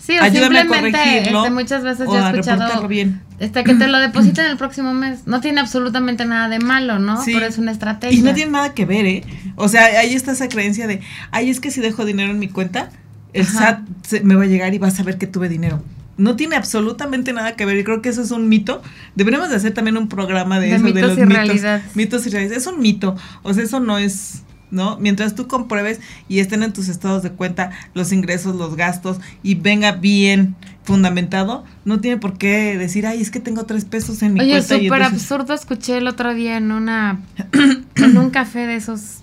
[0.09, 3.21] Sí, o simplemente este, muchas veces yo he escuchado bien.
[3.39, 5.27] Este, que te lo depositen el próximo mes.
[5.27, 7.21] No tiene absolutamente nada de malo, ¿no?
[7.27, 8.19] Pero es una estrategia.
[8.19, 9.25] Y no tiene nada que ver, ¿eh?
[9.57, 12.49] O sea, ahí está esa creencia de, ay, es que si dejo dinero en mi
[12.49, 12.89] cuenta,
[13.35, 13.81] el SAT
[14.23, 15.83] me va a llegar y va a saber que tuve dinero.
[16.17, 18.81] No tiene absolutamente nada que ver y creo que eso es un mito.
[19.15, 21.83] Deberíamos de hacer también un programa de, eso, de los mitos.
[21.95, 22.63] Mitos y realidades.
[22.63, 23.15] Es un mito.
[23.43, 24.99] O sea, eso no es ¿no?
[24.99, 29.55] Mientras tú compruebes y estén en tus estados de cuenta los ingresos, los gastos y
[29.55, 34.35] venga bien fundamentado, no tiene por qué decir, ay, es que tengo tres pesos en
[34.35, 34.75] mi cuenta.
[34.75, 37.21] Oye, súper absurdo escuché el otro día en una,
[37.97, 39.23] en un café de esos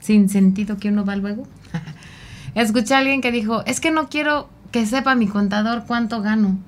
[0.00, 1.46] sin sentido que uno va luego.
[2.54, 6.58] escuché a alguien que dijo, es que no quiero que sepa mi contador cuánto gano.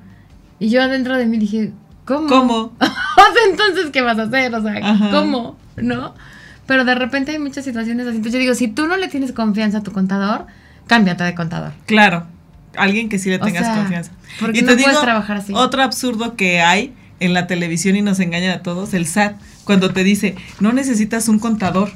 [0.59, 1.73] Y yo adentro de mí dije,
[2.05, 2.29] ¿cómo?
[2.29, 2.73] ¿Cómo?
[3.51, 4.55] entonces, ¿qué vas a hacer?
[4.55, 5.57] O sea, ¿cómo?
[5.77, 6.15] ¿No?
[6.71, 8.19] Pero de repente hay muchas situaciones así.
[8.19, 10.47] Entonces yo digo, si tú no le tienes confianza a tu contador,
[10.87, 11.73] cámbiate de contador.
[11.85, 12.29] Claro,
[12.77, 14.13] alguien que sí le tengas confianza.
[14.39, 15.53] Porque y te no puedes trabajar así.
[15.53, 19.91] Otro absurdo que hay en la televisión y nos engañan a todos, el SAT, cuando
[19.91, 21.91] te dice, no necesitas un contador.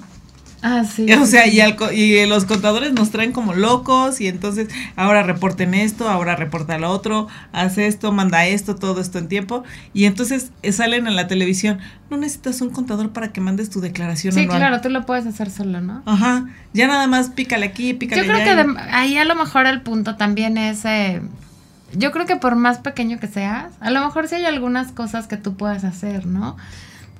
[0.65, 1.07] Ah, sí.
[1.21, 1.61] O sea, y,
[1.95, 6.91] y, los contadores nos traen como locos y entonces ahora reporten esto, ahora reporta lo
[6.91, 9.63] otro, hace esto, manda esto, todo esto en tiempo.
[9.93, 13.83] Y entonces eh, salen en la televisión, no necesitas un contador para que mandes tu
[13.83, 14.33] declaración.
[14.33, 16.03] Sí, claro, tú lo puedes hacer solo, ¿no?
[16.07, 19.83] Ajá, ya nada más pícale aquí, pícale Yo creo que ahí a lo mejor el
[19.83, 20.87] punto también es...
[20.87, 21.21] Eh,
[21.93, 25.27] yo creo que por más pequeño que seas, a lo mejor sí hay algunas cosas
[25.27, 26.57] que tú puedas hacer, ¿no?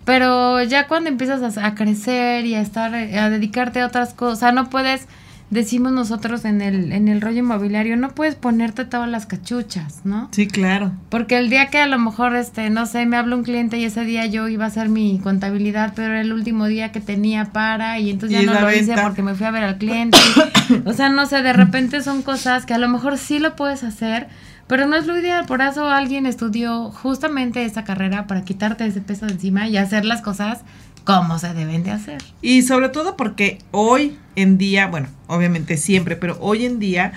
[0.05, 4.69] Pero ya cuando empiezas a, crecer y a estar, a dedicarte a otras cosas, no
[4.69, 5.07] puedes,
[5.49, 10.29] decimos nosotros en el, en el rollo inmobiliario, no puedes ponerte todas las cachuchas, ¿no?
[10.33, 10.93] Sí, claro.
[11.09, 13.85] Porque el día que a lo mejor, este, no sé, me habla un cliente y
[13.85, 17.47] ese día yo iba a hacer mi contabilidad, pero era el último día que tenía
[17.47, 20.19] para y entonces ya no lo hice porque me fui a ver al cliente.
[20.85, 23.85] o sea, no sé, de repente son cosas que a lo mejor sí lo puedes
[23.85, 24.29] hacer,
[24.67, 29.01] pero no es lo ideal, por eso alguien estudió justamente esta carrera para quitarte ese
[29.01, 30.61] peso de encima y hacer las cosas
[31.05, 32.23] como se deben de hacer.
[32.41, 37.13] Y sobre todo porque hoy en día, bueno, obviamente siempre, pero hoy en día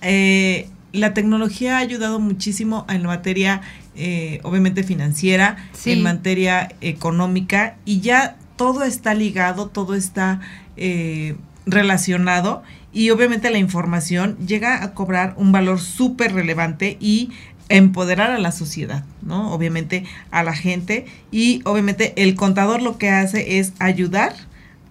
[0.00, 3.62] eh, la tecnología ha ayudado muchísimo en materia,
[3.96, 10.40] eh, obviamente financiera, en materia económica y ya todo está ligado, todo está
[10.76, 11.36] eh,
[11.66, 12.62] relacionado
[12.92, 17.30] y obviamente la información llega a cobrar un valor súper relevante y
[17.68, 19.52] empoderar a la sociedad, ¿no?
[19.52, 24.34] Obviamente a la gente y obviamente el contador lo que hace es ayudar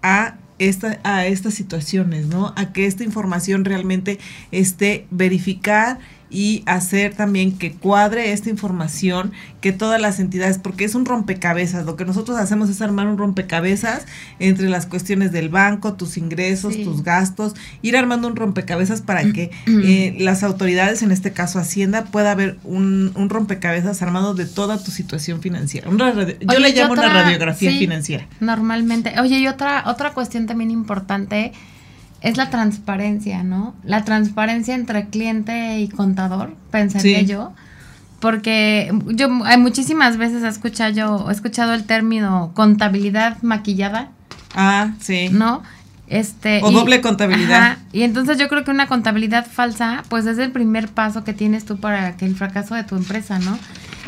[0.02, 2.54] a esta, a estas situaciones, ¿no?
[2.56, 4.20] A que esta información realmente
[4.52, 6.00] esté verificada
[6.32, 11.86] y hacer también que cuadre esta información, que todas las entidades, porque es un rompecabezas,
[11.86, 14.06] lo que nosotros hacemos es armar un rompecabezas
[14.40, 19.52] entre las cuestiones del banco, tus ingresos, tus gastos, ir armando un rompecabezas para que
[19.68, 24.82] eh, las autoridades, en este caso Hacienda, pueda haber un, un rompecabezas armado de toda
[24.82, 25.90] tu situación financiera.
[25.92, 28.28] yo le llamo una radiografía financiera.
[28.40, 29.20] Normalmente.
[29.20, 31.52] Oye, y otra, otra cuestión también importante
[32.22, 33.74] es la transparencia, ¿no?
[33.84, 37.54] La transparencia entre cliente y contador, pensaría yo.
[38.20, 44.12] Porque yo hay muchísimas veces he escuchado, yo, he escuchado el término contabilidad maquillada.
[44.54, 45.30] Ah, sí.
[45.32, 45.64] ¿No?
[46.06, 47.78] Este, o doble contabilidad.
[47.94, 51.66] y entonces yo creo que una contabilidad falsa, pues es el primer paso que tienes
[51.66, 53.58] tú para que el fracaso de tu empresa, ¿no?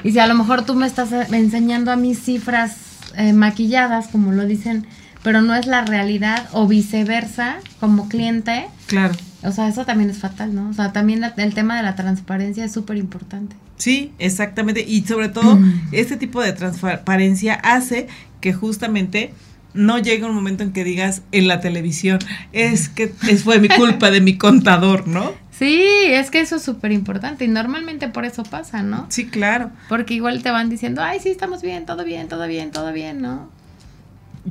[0.04, 2.76] Y si a lo mejor tú me estás enseñando a mis cifras
[3.16, 4.86] eh, maquilladas, como lo dicen
[5.24, 8.68] pero no es la realidad o viceversa como cliente.
[8.88, 9.16] Claro.
[9.44, 10.70] O sea, eso también es fatal, ¿no?
[10.70, 13.56] O sea, también el tema de la transparencia es súper importante.
[13.78, 14.86] Sí, exactamente.
[14.88, 15.60] Y sobre todo,
[15.92, 18.08] este tipo de transparencia hace
[18.40, 19.34] que justamente
[19.74, 22.20] no llegue un momento en que digas en la televisión,
[22.52, 25.34] es que fue mi culpa de mi contador, ¿no?
[25.52, 29.06] Sí, es que eso es súper importante y normalmente por eso pasa, ¿no?
[29.10, 29.72] Sí, claro.
[29.90, 33.22] Porque igual te van diciendo, ay, sí, estamos bien, todo bien, todo bien, todo bien,
[33.22, 33.50] ¿no?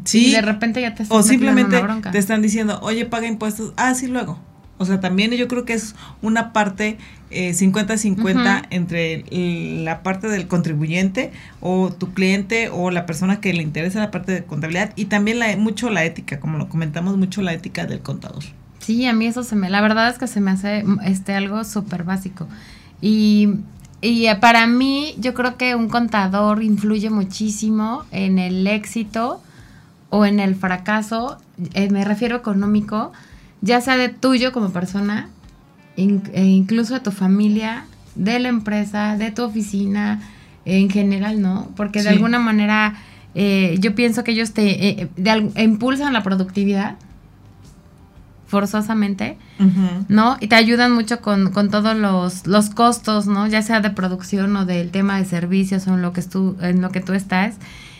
[0.05, 0.29] Sí.
[0.29, 3.73] Y de repente ya te O simplemente te están diciendo, oye, paga impuestos.
[3.77, 4.39] Ah, sí, luego.
[4.79, 6.99] O sea, también yo creo que es una parte
[7.31, 9.25] 50-50 eh, entre
[9.85, 14.33] la parte del contribuyente o tu cliente o la persona que le interesa la parte
[14.33, 18.01] de contabilidad y también la, mucho la ética, como lo comentamos, mucho la ética del
[18.01, 18.43] contador.
[18.81, 21.63] Sí, a mí eso se me, la verdad es que se me hace este algo
[21.63, 22.49] súper básico.
[23.01, 23.51] Y,
[24.01, 29.41] y para mí yo creo que un contador influye muchísimo en el éxito
[30.14, 31.38] o en el fracaso,
[31.72, 33.12] eh, me refiero económico,
[33.62, 35.31] ya sea de tuyo como persona,
[35.96, 40.20] e incluso de tu familia, de la empresa, de tu oficina,
[40.66, 41.70] en general, ¿no?
[41.77, 42.94] Porque de alguna manera
[43.35, 45.09] eh, yo pienso que ellos te eh,
[45.57, 46.96] impulsan la productividad
[48.48, 49.38] forzosamente,
[50.09, 50.37] ¿no?
[50.40, 53.46] Y te ayudan mucho con, con todos los, los, costos, ¿no?
[53.46, 56.83] Ya sea de producción o del tema de servicios o en lo que, tú, en
[56.83, 57.55] lo que tú estás.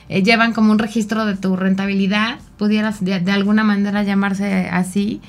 [0.09, 5.21] Eh, llevan como un registro de tu rentabilidad, pudieras de, alguna manera llamarse así,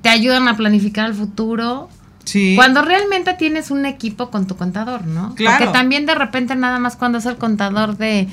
[0.00, 1.88] te ayudan a planificar el futuro.
[2.24, 2.54] Sí.
[2.56, 5.34] Cuando realmente tienes un equipo con tu contador, ¿no?
[5.34, 5.58] Claro.
[5.58, 8.28] Porque también de repente nada más cuando es el contador de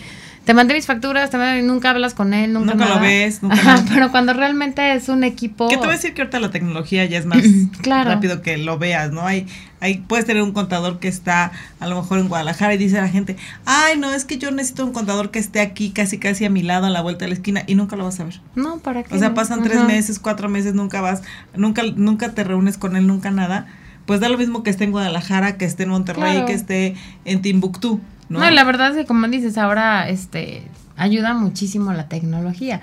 [0.45, 4.09] te mandé mis facturas, te nunca hablas con él, nunca, nunca lo ves, nunca Pero
[4.09, 5.67] cuando realmente es un equipo...
[5.67, 7.43] ¿Qué te voy a decir que ahorita la tecnología ya es más
[7.83, 9.25] rápido que lo veas, ¿no?
[9.25, 9.45] Hay,
[9.81, 13.01] hay, puedes tener un contador que está a lo mejor en Guadalajara y dice a
[13.01, 16.43] la gente, ay, no, es que yo necesito un contador que esté aquí casi casi
[16.45, 18.41] a mi lado, a la vuelta de la esquina, y nunca lo vas a ver.
[18.55, 19.13] No, ¿para qué?
[19.15, 21.21] O sea, pasan tres meses, cuatro meses, nunca vas,
[21.55, 23.67] nunca, nunca te reúnes con él, nunca nada.
[24.07, 27.43] Pues da lo mismo que esté en Guadalajara, que esté en Monterrey, que esté en
[27.43, 28.01] Timbuktu.
[28.31, 28.39] ¿No?
[28.39, 30.63] no, la verdad es que como dices, ahora este
[30.97, 32.81] ayuda muchísimo la tecnología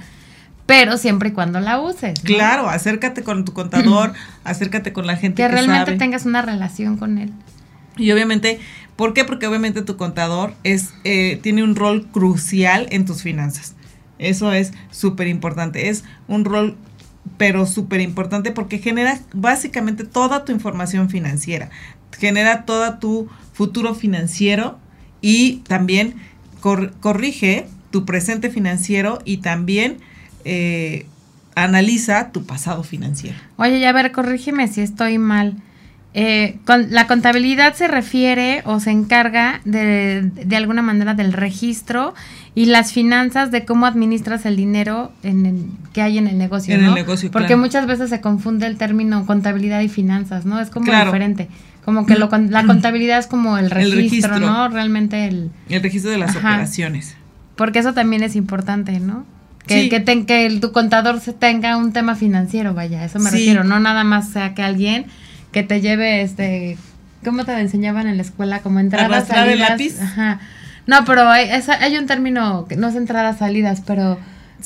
[0.69, 2.21] pero siempre y cuando la uses.
[2.21, 4.13] Claro, acércate con tu contador,
[4.45, 7.33] acércate con la gente que, que realmente tengas una relación con él.
[7.97, 8.61] Y obviamente,
[8.95, 9.25] ¿por qué?
[9.25, 13.77] Porque obviamente tu contador es eh, tiene un rol crucial en tus finanzas.
[14.19, 15.89] Eso es súper importante.
[15.89, 16.77] Es un rol,
[17.39, 21.71] pero súper importante porque genera básicamente toda tu información financiera,
[22.19, 24.79] genera todo tu futuro financiero
[25.21, 26.15] y también
[26.61, 29.99] corrige tu presente financiero y también
[30.45, 31.07] eh,
[31.55, 33.37] analiza tu pasado financiero.
[33.57, 35.55] Oye, ya a ver, corrígeme si estoy mal.
[36.15, 42.15] Eh, con, la contabilidad se refiere o se encarga de, de, alguna manera del registro
[42.55, 46.75] y las finanzas de cómo administras el dinero en que hay en el negocio.
[46.75, 50.59] En el negocio, Porque muchas veces se confunde el término contabilidad y finanzas, ¿no?
[50.59, 51.49] Es como diferente.
[51.89, 54.69] Como que lo, la contabilidad es como el registro, ¿no?
[54.69, 55.51] Realmente el...
[55.71, 57.17] El registro de las operaciones.
[57.57, 59.25] Porque eso también es importante, ¿no?
[59.67, 63.65] Que, que, que tu contador se tenga un tema financiero, vaya, eso me refiero.
[63.65, 65.07] No nada más sea que alguien
[65.51, 66.77] que te lleve, este,
[67.25, 68.59] ¿cómo te enseñaban en la escuela?
[68.61, 69.71] Como entradas, salidas.
[69.71, 69.99] lápiz?
[69.99, 70.41] Ajá.
[70.87, 74.19] No, pero hay, hay un término, que no es entradas, salidas, pero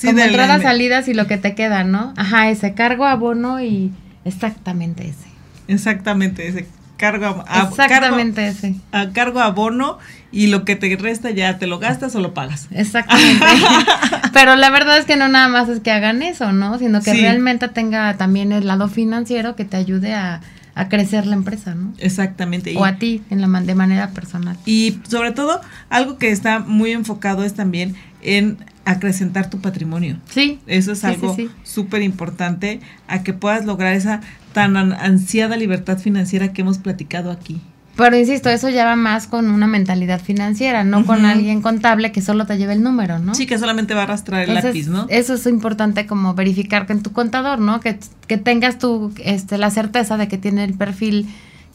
[0.04, 2.14] como entradas, salidas y lo que te queda, ¿no?
[2.16, 3.92] Ajá, ese cargo, abono y
[4.24, 5.28] exactamente ese.
[5.68, 6.66] Exactamente ese
[7.02, 8.76] cargo a, Exactamente ese.
[8.92, 9.98] A cargo abono
[10.30, 12.68] y lo que te resta ya te lo gastas o lo pagas.
[12.70, 13.44] Exactamente.
[14.32, 16.78] Pero la verdad es que no nada más es que hagan eso, ¿no?
[16.78, 20.40] Sino que realmente tenga también el lado financiero que te ayude a,
[20.88, 21.92] crecer la empresa, ¿no?
[21.98, 22.72] Exactamente.
[22.76, 24.56] O a ti en la de manera personal.
[24.64, 30.16] Y sobre todo, algo que está muy enfocado es también en acrecentar tu patrimonio.
[30.30, 30.58] Sí.
[30.66, 34.20] Eso es algo súper importante a que puedas lograr esa
[34.52, 37.60] tan ansiada libertad financiera que hemos platicado aquí.
[37.96, 42.22] Pero insisto, eso ya va más con una mentalidad financiera, no con alguien contable que
[42.22, 43.34] solo te lleve el número, ¿no?
[43.34, 45.06] Sí, que solamente va a arrastrar el lápiz, ¿no?
[45.10, 47.80] Eso es importante como verificar que en tu contador, ¿no?
[47.80, 51.28] Que, que tengas tú este, la certeza de que tiene el perfil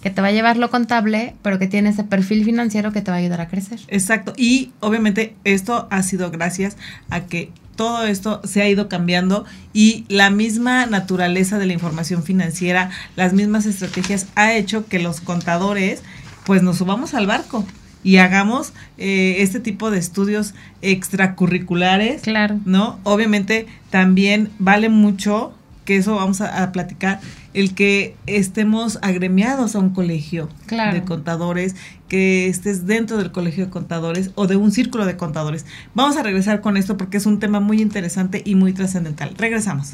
[0.07, 3.11] que te va a llevar lo contable, pero que tiene ese perfil financiero que te
[3.11, 3.81] va a ayudar a crecer.
[3.89, 4.31] Exacto.
[4.37, 6.77] Y obviamente esto ha sido gracias
[7.09, 9.43] a que todo esto se ha ido cambiando
[9.73, 15.19] y la misma naturaleza de la información financiera, las mismas estrategias ha hecho que los
[15.19, 16.03] contadores
[16.45, 17.65] pues nos subamos al barco
[18.01, 22.21] y hagamos eh, este tipo de estudios extracurriculares.
[22.21, 22.61] Claro.
[22.63, 22.97] ¿No?
[23.03, 25.53] Obviamente también vale mucho
[25.87, 27.21] que eso vamos a, platicar,
[27.53, 31.77] el que estemos agremiados a un colegio de contadores,
[32.09, 35.65] que estés dentro del colegio de contadores o de un círculo de contadores.
[35.95, 39.33] Vamos a regresar con esto porque es un tema muy interesante y muy trascendental.
[39.37, 39.93] Regresamos.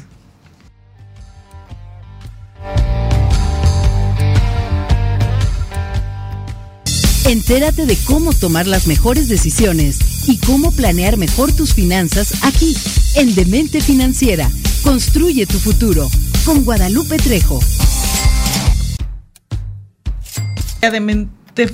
[7.24, 12.76] Entérate de cómo tomar las mejores decisiones y cómo planear mejor tus finanzas aquí,
[13.14, 14.50] en Demente Financiera
[14.84, 16.10] Construye tu futuro
[16.44, 17.58] con Guadalupe Trejo.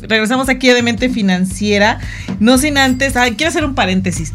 [0.03, 1.99] regresamos aquí a Demente Financiera.
[2.39, 4.33] No sin antes, quiero hacer un paréntesis.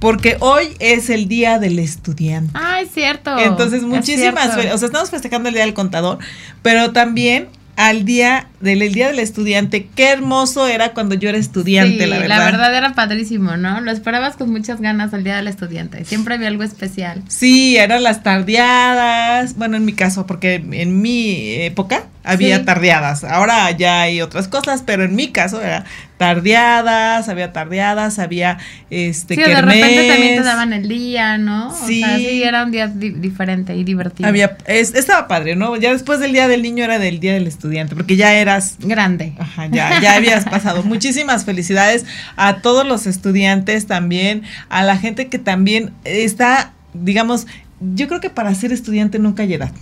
[0.00, 2.50] Porque hoy es el día del estudiante.
[2.54, 3.38] Ay, cierto.
[3.38, 6.18] Entonces, muchísimas, o sea, estamos festejando el día del contador,
[6.62, 9.88] pero también al día del día del estudiante.
[9.94, 12.38] Qué hermoso era cuando yo era estudiante, la verdad.
[12.38, 13.80] La verdad era padrísimo, ¿no?
[13.80, 16.04] Lo esperabas con muchas ganas al día del estudiante.
[16.04, 17.22] Siempre había algo especial.
[17.28, 19.56] Sí, eran las tardeadas.
[19.56, 23.24] Bueno, en mi caso, porque en mi época había tardeadas.
[23.24, 25.84] Ahora ya hay otras cosas, pero en mi caso era
[26.16, 28.58] tardeadas, había tardeadas, había
[28.90, 31.74] este Sí, de repente también te daban el día, ¿no?
[31.74, 32.02] Sí.
[32.02, 34.28] O sea, sí, era un día diferente y divertido.
[34.28, 35.76] Había estaba padre, ¿no?
[35.76, 39.34] Ya después del día del niño era del día del estudiante, porque ya eras grande.
[39.38, 40.82] Ajá, ya ya habías pasado.
[40.84, 42.06] Muchísimas felicidades
[42.36, 47.46] a todos los estudiantes también, a la gente que también está digamos,
[47.80, 49.72] yo creo que para ser estudiante nunca hay edad.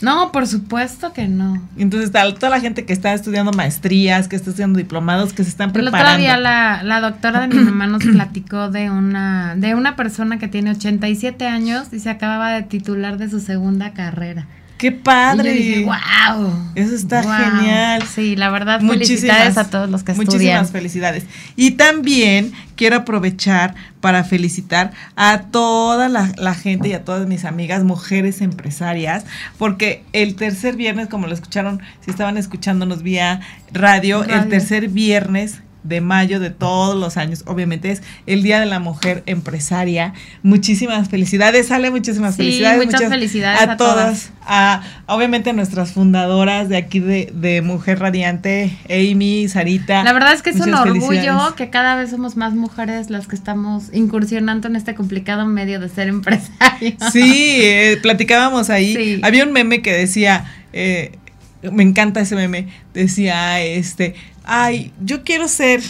[0.00, 1.62] No, por supuesto que no.
[1.76, 5.72] Entonces, toda la gente que está estudiando maestrías, que está estudiando diplomados, que se están
[5.72, 5.98] preparando.
[5.98, 9.96] El otro día la, la doctora de mi mamá nos platicó de una, de una
[9.96, 14.46] persona que tiene 87 años y se acababa de titular de su segunda carrera.
[14.80, 15.54] ¡Qué padre!
[15.54, 16.72] Y ¡Wow!
[16.74, 18.02] Eso está genial.
[18.04, 20.32] Sí, la verdad, muchísimas, felicidades a todos los que estudian.
[20.32, 21.24] Muchísimas felicidades.
[21.54, 27.84] Y también quiero aprovechar para felicitar a toda la, gente y a todas mis amigas
[27.84, 29.26] mujeres empresarias,
[29.58, 33.40] porque el tercer viernes, como lo escucharon, si estaban escuchándonos vía
[33.74, 34.24] radio.
[34.24, 37.42] el tercer viernes de mayo de todos los años.
[37.46, 40.14] Obviamente es el Día de la Mujer Empresaria.
[40.42, 42.84] Muchísimas felicidades, Ale, muchísimas felicidades.
[42.84, 44.32] Muchas, felicidades a, todas.
[44.46, 50.02] A, obviamente a nuestras fundadoras de aquí de, Mujer Radiante, Amy, Sarita.
[50.02, 53.36] La verdad es que es un orgullo que cada vez somos más mujeres las que
[53.36, 56.94] estamos incursionando en este complicado medio de ser empresarios.
[57.12, 59.20] Sí, eh, platicábamos ahí.
[59.22, 60.44] Había un meme que decía...
[60.72, 61.18] Eh,
[61.62, 65.80] me encanta ese meme, decía, este, ay, yo quiero ser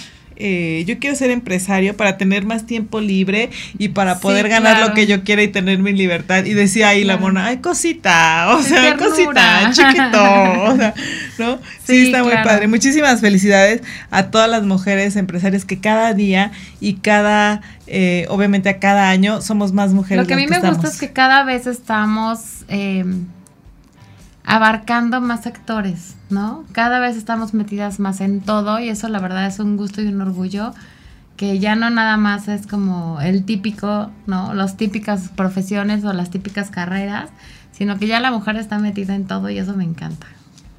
[0.43, 4.95] eh, yo quiero ser empresario para tener más tiempo libre y para poder ganar lo
[4.95, 6.47] que yo quiera y tener mi libertad.
[6.47, 10.95] Y decía ahí la mona, ay, cosita, o sea, cosita, chiquito, o sea,
[11.39, 11.59] ¿no?
[11.85, 12.69] Sí, está muy padre.
[12.69, 18.79] Muchísimas felicidades a todas las mujeres empresarias que cada día y cada, eh, obviamente a
[18.79, 20.23] cada año somos más mujeres.
[20.23, 22.65] Lo que a mí me gusta es que cada vez estamos...
[22.69, 23.05] Eh,
[24.51, 26.65] abarcando más sectores, ¿no?
[26.73, 30.09] Cada vez estamos metidas más en todo y eso la verdad es un gusto y
[30.09, 30.73] un orgullo
[31.37, 34.53] que ya no nada más es como el típico, ¿no?
[34.53, 37.31] Las típicas profesiones o las típicas carreras,
[37.71, 40.27] sino que ya la mujer está metida en todo y eso me encanta.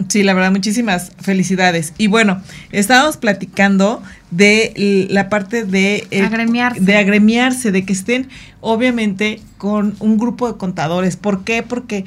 [0.09, 1.93] Sí, la verdad, muchísimas felicidades.
[1.97, 2.41] Y bueno,
[2.71, 6.81] estábamos platicando de la parte de, eh, agremiarse.
[6.81, 8.29] de agremiarse, de que estén
[8.61, 11.17] obviamente con un grupo de contadores.
[11.17, 11.63] ¿Por qué?
[11.63, 12.05] Porque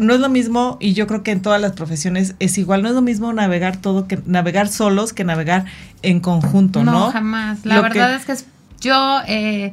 [0.00, 2.88] no es lo mismo, y yo creo que en todas las profesiones es igual, no
[2.88, 5.64] es lo mismo navegar todo que navegar solos que navegar
[6.02, 6.92] en conjunto, ¿no?
[6.92, 7.64] No, jamás.
[7.64, 8.34] La verdad es que
[8.80, 9.72] yo, eh,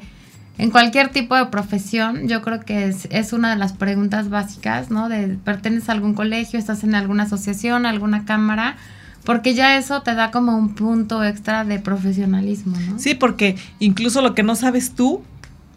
[0.57, 4.89] en cualquier tipo de profesión, yo creo que es, es, una de las preguntas básicas,
[4.89, 5.09] ¿no?
[5.09, 8.77] De perteneces a algún colegio, estás en alguna asociación, alguna cámara,
[9.25, 12.99] porque ya eso te da como un punto extra de profesionalismo, ¿no?
[12.99, 15.23] Sí, porque incluso lo que no sabes tú,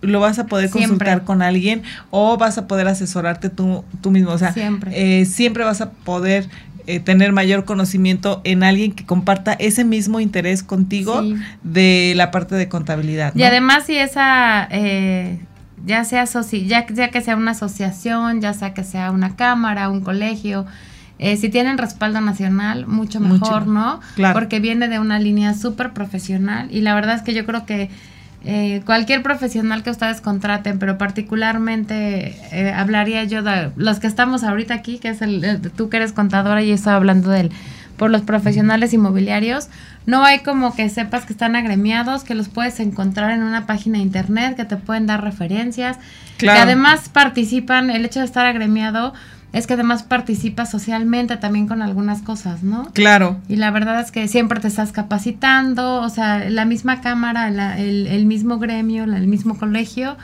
[0.00, 4.30] lo vas a poder consultar con alguien o vas a poder asesorarte tú, tú mismo.
[4.30, 6.48] O sea, siempre, eh, siempre vas a poder
[6.90, 11.22] eh, tener mayor conocimiento en alguien que comparta ese mismo interés contigo
[11.62, 13.36] de la parte de contabilidad.
[13.36, 15.38] Y además si esa, eh,
[15.84, 20.00] ya, sea ya, ya que sea una asociación, ya sea que sea una cámara, un
[20.00, 20.64] colegio,
[21.18, 24.00] eh, si tienen respaldo nacional, mucho mejor, ¿no?
[24.14, 24.32] Claro.
[24.32, 27.90] Porque viene de una línea súper profesional y la verdad es que yo creo que
[28.44, 34.44] eh, cualquier profesional que ustedes contraten, pero particularmente eh, hablaría yo de los que estamos
[34.44, 37.50] ahorita aquí, que es el, tú que eres contadora y estaba hablando de él,
[37.96, 39.68] por los profesionales inmobiliarios,
[40.06, 43.98] no hay como que sepas que están agremiados, que los puedes encontrar en una página
[43.98, 45.98] de internet, que te pueden dar referencias,
[46.38, 49.14] que además participan, el hecho de estar agremiado
[49.52, 52.90] es que además participas socialmente también con algunas cosas, ¿no?
[52.92, 53.38] Claro.
[53.48, 58.06] Y la verdad es que siempre te estás capacitando, o sea, la misma cámara, el,
[58.06, 60.16] el, mismo gremio, el mismo colegio,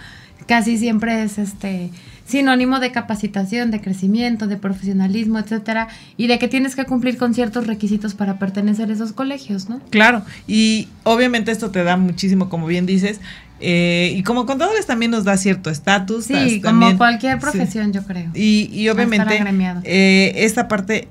[0.46, 1.90] casi siempre es este
[2.26, 7.34] sinónimo de capacitación, de crecimiento, de profesionalismo, etcétera, y de que tienes que cumplir con
[7.34, 9.80] ciertos requisitos para pertenecer a esos colegios, ¿no?
[9.90, 13.20] Claro, y obviamente esto te da muchísimo, como bien dices,
[13.60, 16.26] eh, y como contadores también nos da cierto estatus.
[16.26, 18.30] Sí, como cualquier profesión, yo creo.
[18.34, 19.42] Y, y obviamente
[19.84, 21.08] eh, esta parte,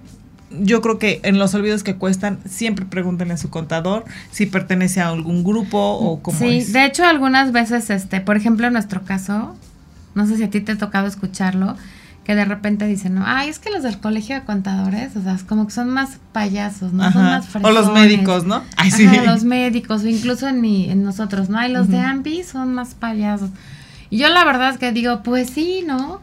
[0.52, 5.02] yo creo que en los olvidos que cuestan, siempre pregúntenle a su contador si pertenece
[5.02, 9.04] a algún grupo o cómo sí, de hecho algunas veces, este, por ejemplo en nuestro
[9.04, 9.56] caso,
[10.14, 11.76] no sé si a ti te ha tocado escucharlo,
[12.24, 15.38] que de repente dicen, no, ay, es que los del colegio de contadores, o sea,
[15.48, 17.12] como que son más payasos, ¿no?
[17.12, 17.78] Son más fresones.
[17.78, 18.64] O los médicos, ¿no?
[18.78, 19.08] Ay, sí.
[19.26, 21.58] los médicos, o incluso en, mi, en nosotros, ¿no?
[21.58, 23.50] hay los de AMBI son más payasos.
[24.10, 26.22] Y yo la verdad es que digo, pues sí, ¿no?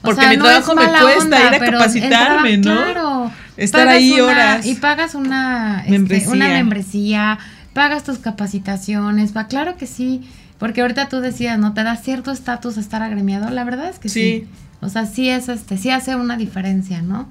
[0.00, 2.74] Porque mi trabajo me cuesta ir a capacitarme, ¿no?
[2.74, 3.30] Claro.
[3.56, 4.64] Estar ahí horas.
[4.64, 7.38] Y pagas una, este, una membresía,
[7.74, 10.22] pagas tus capacitaciones, va, claro que sí.
[10.58, 11.74] Porque ahorita tú decías, ¿no?
[11.74, 13.50] Te da cierto estatus estar agremiado.
[13.50, 14.20] La verdad es que sí.
[14.20, 14.48] sí.
[14.80, 17.28] O sea, sí es este, sí hace una diferencia, ¿no?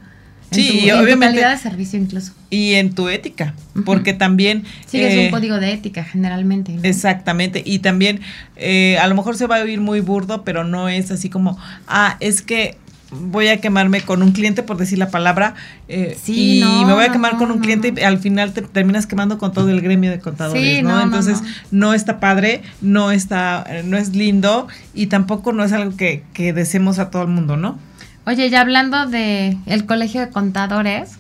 [0.52, 1.36] sí, y obviamente.
[1.36, 2.34] calidad de servicio incluso.
[2.50, 3.54] Y en tu ética,
[3.86, 4.64] porque también.
[4.86, 6.78] Sí, es un eh, código de ética generalmente.
[6.84, 8.22] Exactamente, y también
[8.56, 11.58] eh, a lo mejor se va a oír muy burdo, pero no es así como,
[11.88, 12.78] ah, es que
[13.12, 15.56] voy a quemarme con un cliente por decir la palabra
[15.88, 19.38] eh, y me voy a quemar con un cliente y al final te terminas quemando
[19.38, 21.02] con todo el gremio de contadores, ¿no?
[21.02, 21.42] Entonces
[21.72, 26.54] no, está padre, no está, no es lindo y tampoco no es algo que, que
[26.54, 27.78] deseemos a todo el mundo, ¿no?
[28.26, 31.17] Oye, ya hablando de el colegio de contadores,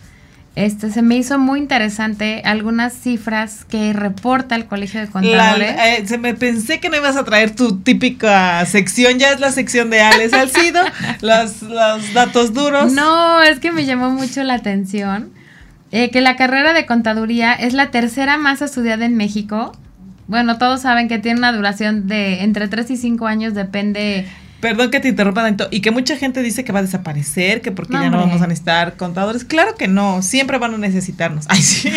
[0.57, 5.75] este, se me hizo muy interesante algunas cifras que reporta el Colegio de Contadores.
[5.77, 9.51] Eh, se me pensé que no ibas a traer tu típica sección, ya es la
[9.51, 10.81] sección de Alex Alcido,
[11.21, 12.91] los, los datos duros.
[12.91, 15.29] No, es que me llamó mucho la atención
[15.91, 19.77] eh, que la carrera de contaduría es la tercera más estudiada en México.
[20.25, 24.25] Bueno, todos saben que tiene una duración de entre 3 y 5 años, depende
[24.59, 25.67] Perdón que te interrumpa tanto.
[25.69, 28.47] Y que mucha gente dice que va a desaparecer, que porque ya no vamos a
[28.47, 29.43] necesitar contadores.
[29.43, 31.45] Claro que no, siempre van a necesitarnos.
[31.49, 31.91] Ay, sí.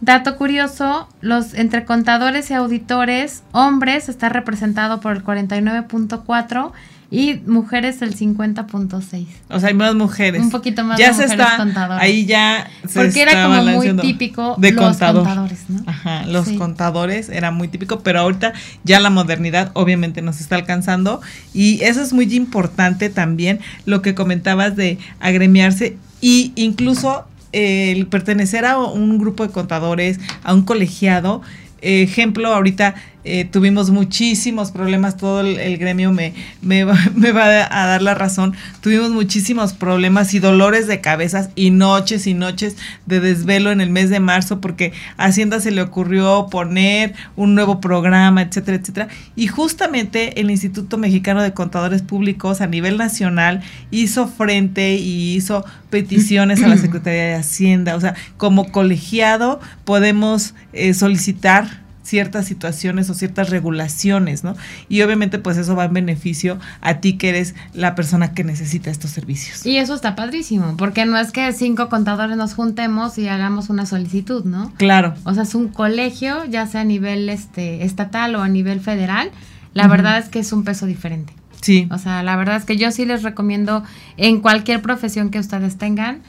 [0.00, 6.72] Dato curioso, los entre contadores y auditores, hombres está representado por el 49.4
[7.10, 9.26] y mujeres el 50.6.
[9.48, 10.42] O sea, hay más mujeres.
[10.42, 12.02] Un poquito más ya de se está, contadoras.
[12.02, 15.82] Ahí ya se Porque era como muy típico de los contadores, ¿no?
[15.86, 18.52] Ajá, los contadores era muy típico, pero ahorita
[18.82, 21.20] ya la modernidad obviamente nos está alcanzando
[21.52, 28.64] y eso es muy importante también lo que comentabas de agremiarse y incluso el pertenecer
[28.64, 31.42] a un grupo de contadores, a un colegiado,
[31.82, 32.94] ejemplo, ahorita
[33.24, 38.54] eh, tuvimos muchísimos problemas, todo el, gremio me, me, me, va a dar la razón,
[38.80, 43.90] tuvimos muchísimos problemas y dolores de cabezas y noches y noches de desvelo en el
[43.90, 49.08] mes de marzo porque a Hacienda se le ocurrió poner un nuevo programa, etcétera, etcétera.
[49.36, 55.64] Y justamente el Instituto Mexicano de Contadores Públicos a nivel nacional hizo frente y hizo
[55.90, 57.96] peticiones a la Secretaría de Hacienda.
[57.96, 64.54] O sea, como colegiado podemos eh, solicitar ciertas situaciones o ciertas regulaciones, ¿no?
[64.88, 68.90] Y obviamente pues eso va en beneficio a ti que eres la persona que necesita
[68.90, 69.66] estos servicios.
[69.66, 73.86] Y eso está padrísimo, porque no es que cinco contadores nos juntemos y hagamos una
[73.86, 74.72] solicitud, ¿no?
[74.76, 75.14] Claro.
[75.24, 79.30] O sea, es un colegio, ya sea a nivel este estatal o a nivel federal,
[79.72, 81.32] la verdad es que es un peso diferente.
[81.60, 81.88] Sí.
[81.90, 83.82] O sea, la verdad es que yo sí les recomiendo
[84.18, 86.20] en cualquier profesión que ustedes tengan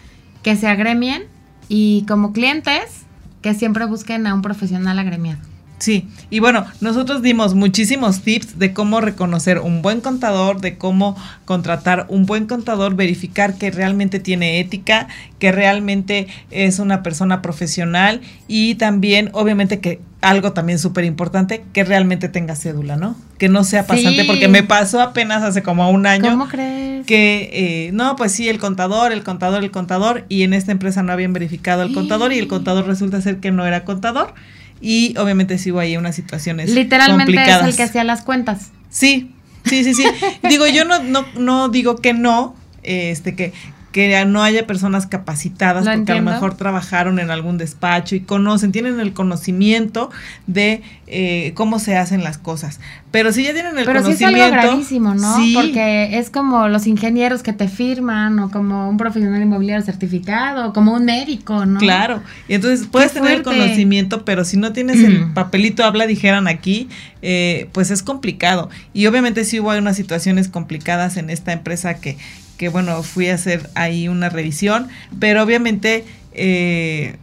[0.41, 1.23] que se agremien
[1.67, 3.05] y como clientes
[3.41, 5.41] que siempre busquen a un profesional agremiado.
[5.77, 11.17] Sí, y bueno, nosotros dimos muchísimos tips de cómo reconocer un buen contador, de cómo
[11.43, 15.07] contratar un buen contador, verificar que realmente tiene ética,
[15.37, 21.83] que realmente es una persona profesional y también, obviamente, que algo también súper importante, que
[21.83, 23.15] realmente tenga cédula, ¿no?
[23.37, 26.31] Que no sea pasante, porque me pasó apenas hace como un año.
[26.31, 27.05] ¿Cómo crees?
[27.05, 31.03] Que, eh, no, pues sí, el contador, el contador, el contador, y en esta empresa
[31.03, 34.33] no habían verificado el contador y el contador resulta ser que no era contador
[34.81, 38.71] y obviamente sí hubo ahí unas situaciones Literalmente es el que hacía las cuentas.
[38.89, 39.31] Sí,
[39.65, 40.05] sí, sí, sí.
[40.47, 43.53] digo, yo no, no, no digo que no, este, que,
[43.95, 48.73] que no haya personas capacitadas porque a lo mejor trabajaron en algún despacho y conocen,
[48.73, 50.09] tienen el conocimiento
[50.47, 52.81] de eh, cómo se hacen las cosas.
[53.11, 54.17] Pero si ya tienen el conocimiento.
[54.17, 55.37] Pero sí es algo gravísimo, ¿no?
[55.53, 60.73] Porque es como los ingenieros que te firman, o como un profesional inmobiliario certificado, o
[60.73, 61.79] como un médico, ¿no?
[61.79, 62.21] Claro.
[62.49, 66.89] Y entonces puedes tener el conocimiento, pero si no tienes el papelito habla, dijeran aquí,
[67.21, 68.69] eh, pues es complicado.
[68.93, 72.17] Y obviamente sí hubo unas situaciones complicadas en esta empresa que
[72.57, 74.87] que bueno, fui a hacer ahí una revisión,
[75.19, 77.17] pero obviamente eh,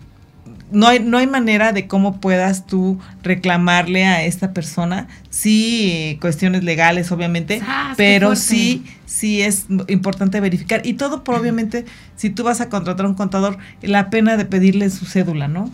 [0.72, 6.64] no, hay, no hay manera de cómo puedas tú reclamarle a esta persona, sí, cuestiones
[6.64, 11.84] legales obviamente, ah, pero sí, sí es importante verificar y todo por obviamente,
[12.16, 15.70] si tú vas a contratar a un contador, la pena de pedirle su cédula, ¿no?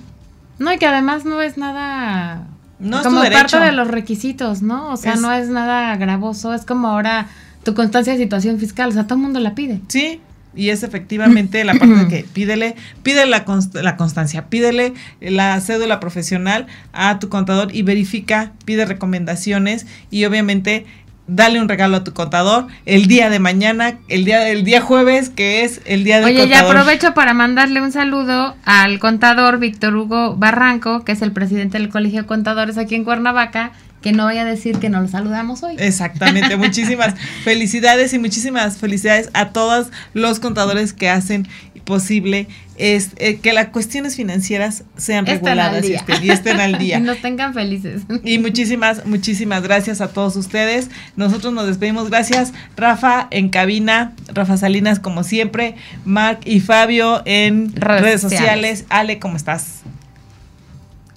[0.58, 2.48] No, y que además no es nada...
[2.80, 4.92] No como es parte de los requisitos, ¿no?
[4.92, 7.26] O sea, no es nada gravoso, es como ahora
[7.68, 9.82] tu constancia de situación fiscal, o sea, todo el mundo la pide.
[9.88, 10.22] Sí,
[10.54, 13.44] y es efectivamente la parte de que pídele, pídele la,
[13.82, 20.86] la, constancia, pídele la cédula profesional a tu contador y verifica, pide recomendaciones y obviamente
[21.26, 25.28] dale un regalo a tu contador el día de mañana, el día del día jueves,
[25.28, 29.94] que es el día del Oye, ya aprovecho para mandarle un saludo al contador Víctor
[29.94, 34.24] Hugo Barranco, que es el presidente del Colegio de Contadores aquí en Cuernavaca, que no
[34.24, 35.76] vaya a decir que no lo saludamos hoy.
[35.78, 41.48] Exactamente, muchísimas felicidades y muchísimas felicidades a todos los contadores que hacen
[41.88, 46.98] posible es eh, que las cuestiones financieras sean reguladas y estén, y estén, al día.
[46.98, 48.02] y nos tengan felices.
[48.22, 50.90] Y muchísimas, muchísimas gracias a todos ustedes.
[51.16, 52.10] Nosotros nos despedimos.
[52.10, 58.84] Gracias, Rafa, en cabina, Rafa Salinas, como siempre, Mark y Fabio en redes, sociales.
[58.90, 59.80] Ale, ¿cómo estás?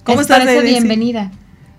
[0.04, 0.44] ¿Cómo estás?
[0.64, 1.30] bienvenida.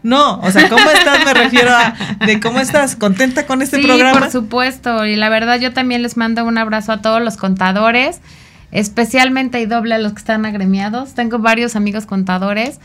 [0.04, 1.26] No, o sea, ¿cómo estás?
[1.26, 1.95] Me refiero a
[2.26, 4.14] de cómo estás, contenta con este programa.
[4.14, 7.38] Sí, por supuesto, y la verdad yo también les mando un abrazo a todos los
[7.38, 8.20] contadores,
[8.72, 11.14] especialmente y doble a los que están agremiados.
[11.14, 12.80] Tengo varios amigos contadores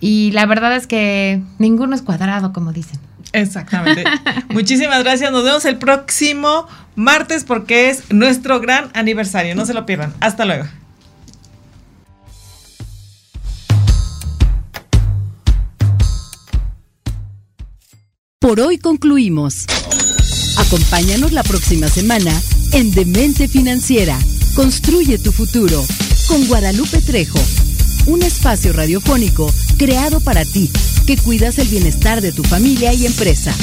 [0.00, 2.98] y la verdad es que ninguno es cuadrado, como dicen.
[3.32, 4.04] Exactamente.
[4.48, 5.30] Muchísimas gracias.
[5.32, 6.66] Nos vemos el próximo
[6.96, 9.54] martes porque es nuestro gran aniversario.
[9.54, 10.12] No se lo pierdan.
[10.20, 10.66] Hasta luego.
[18.44, 19.64] Por hoy concluimos.
[20.58, 22.30] Acompáñanos la próxima semana
[22.72, 24.18] en Demente Financiera.
[24.54, 25.82] Construye tu futuro
[26.28, 27.38] con Guadalupe Trejo.
[28.04, 30.70] Un espacio radiofónico creado para ti
[31.06, 33.54] que cuidas el bienestar de tu familia y empresa.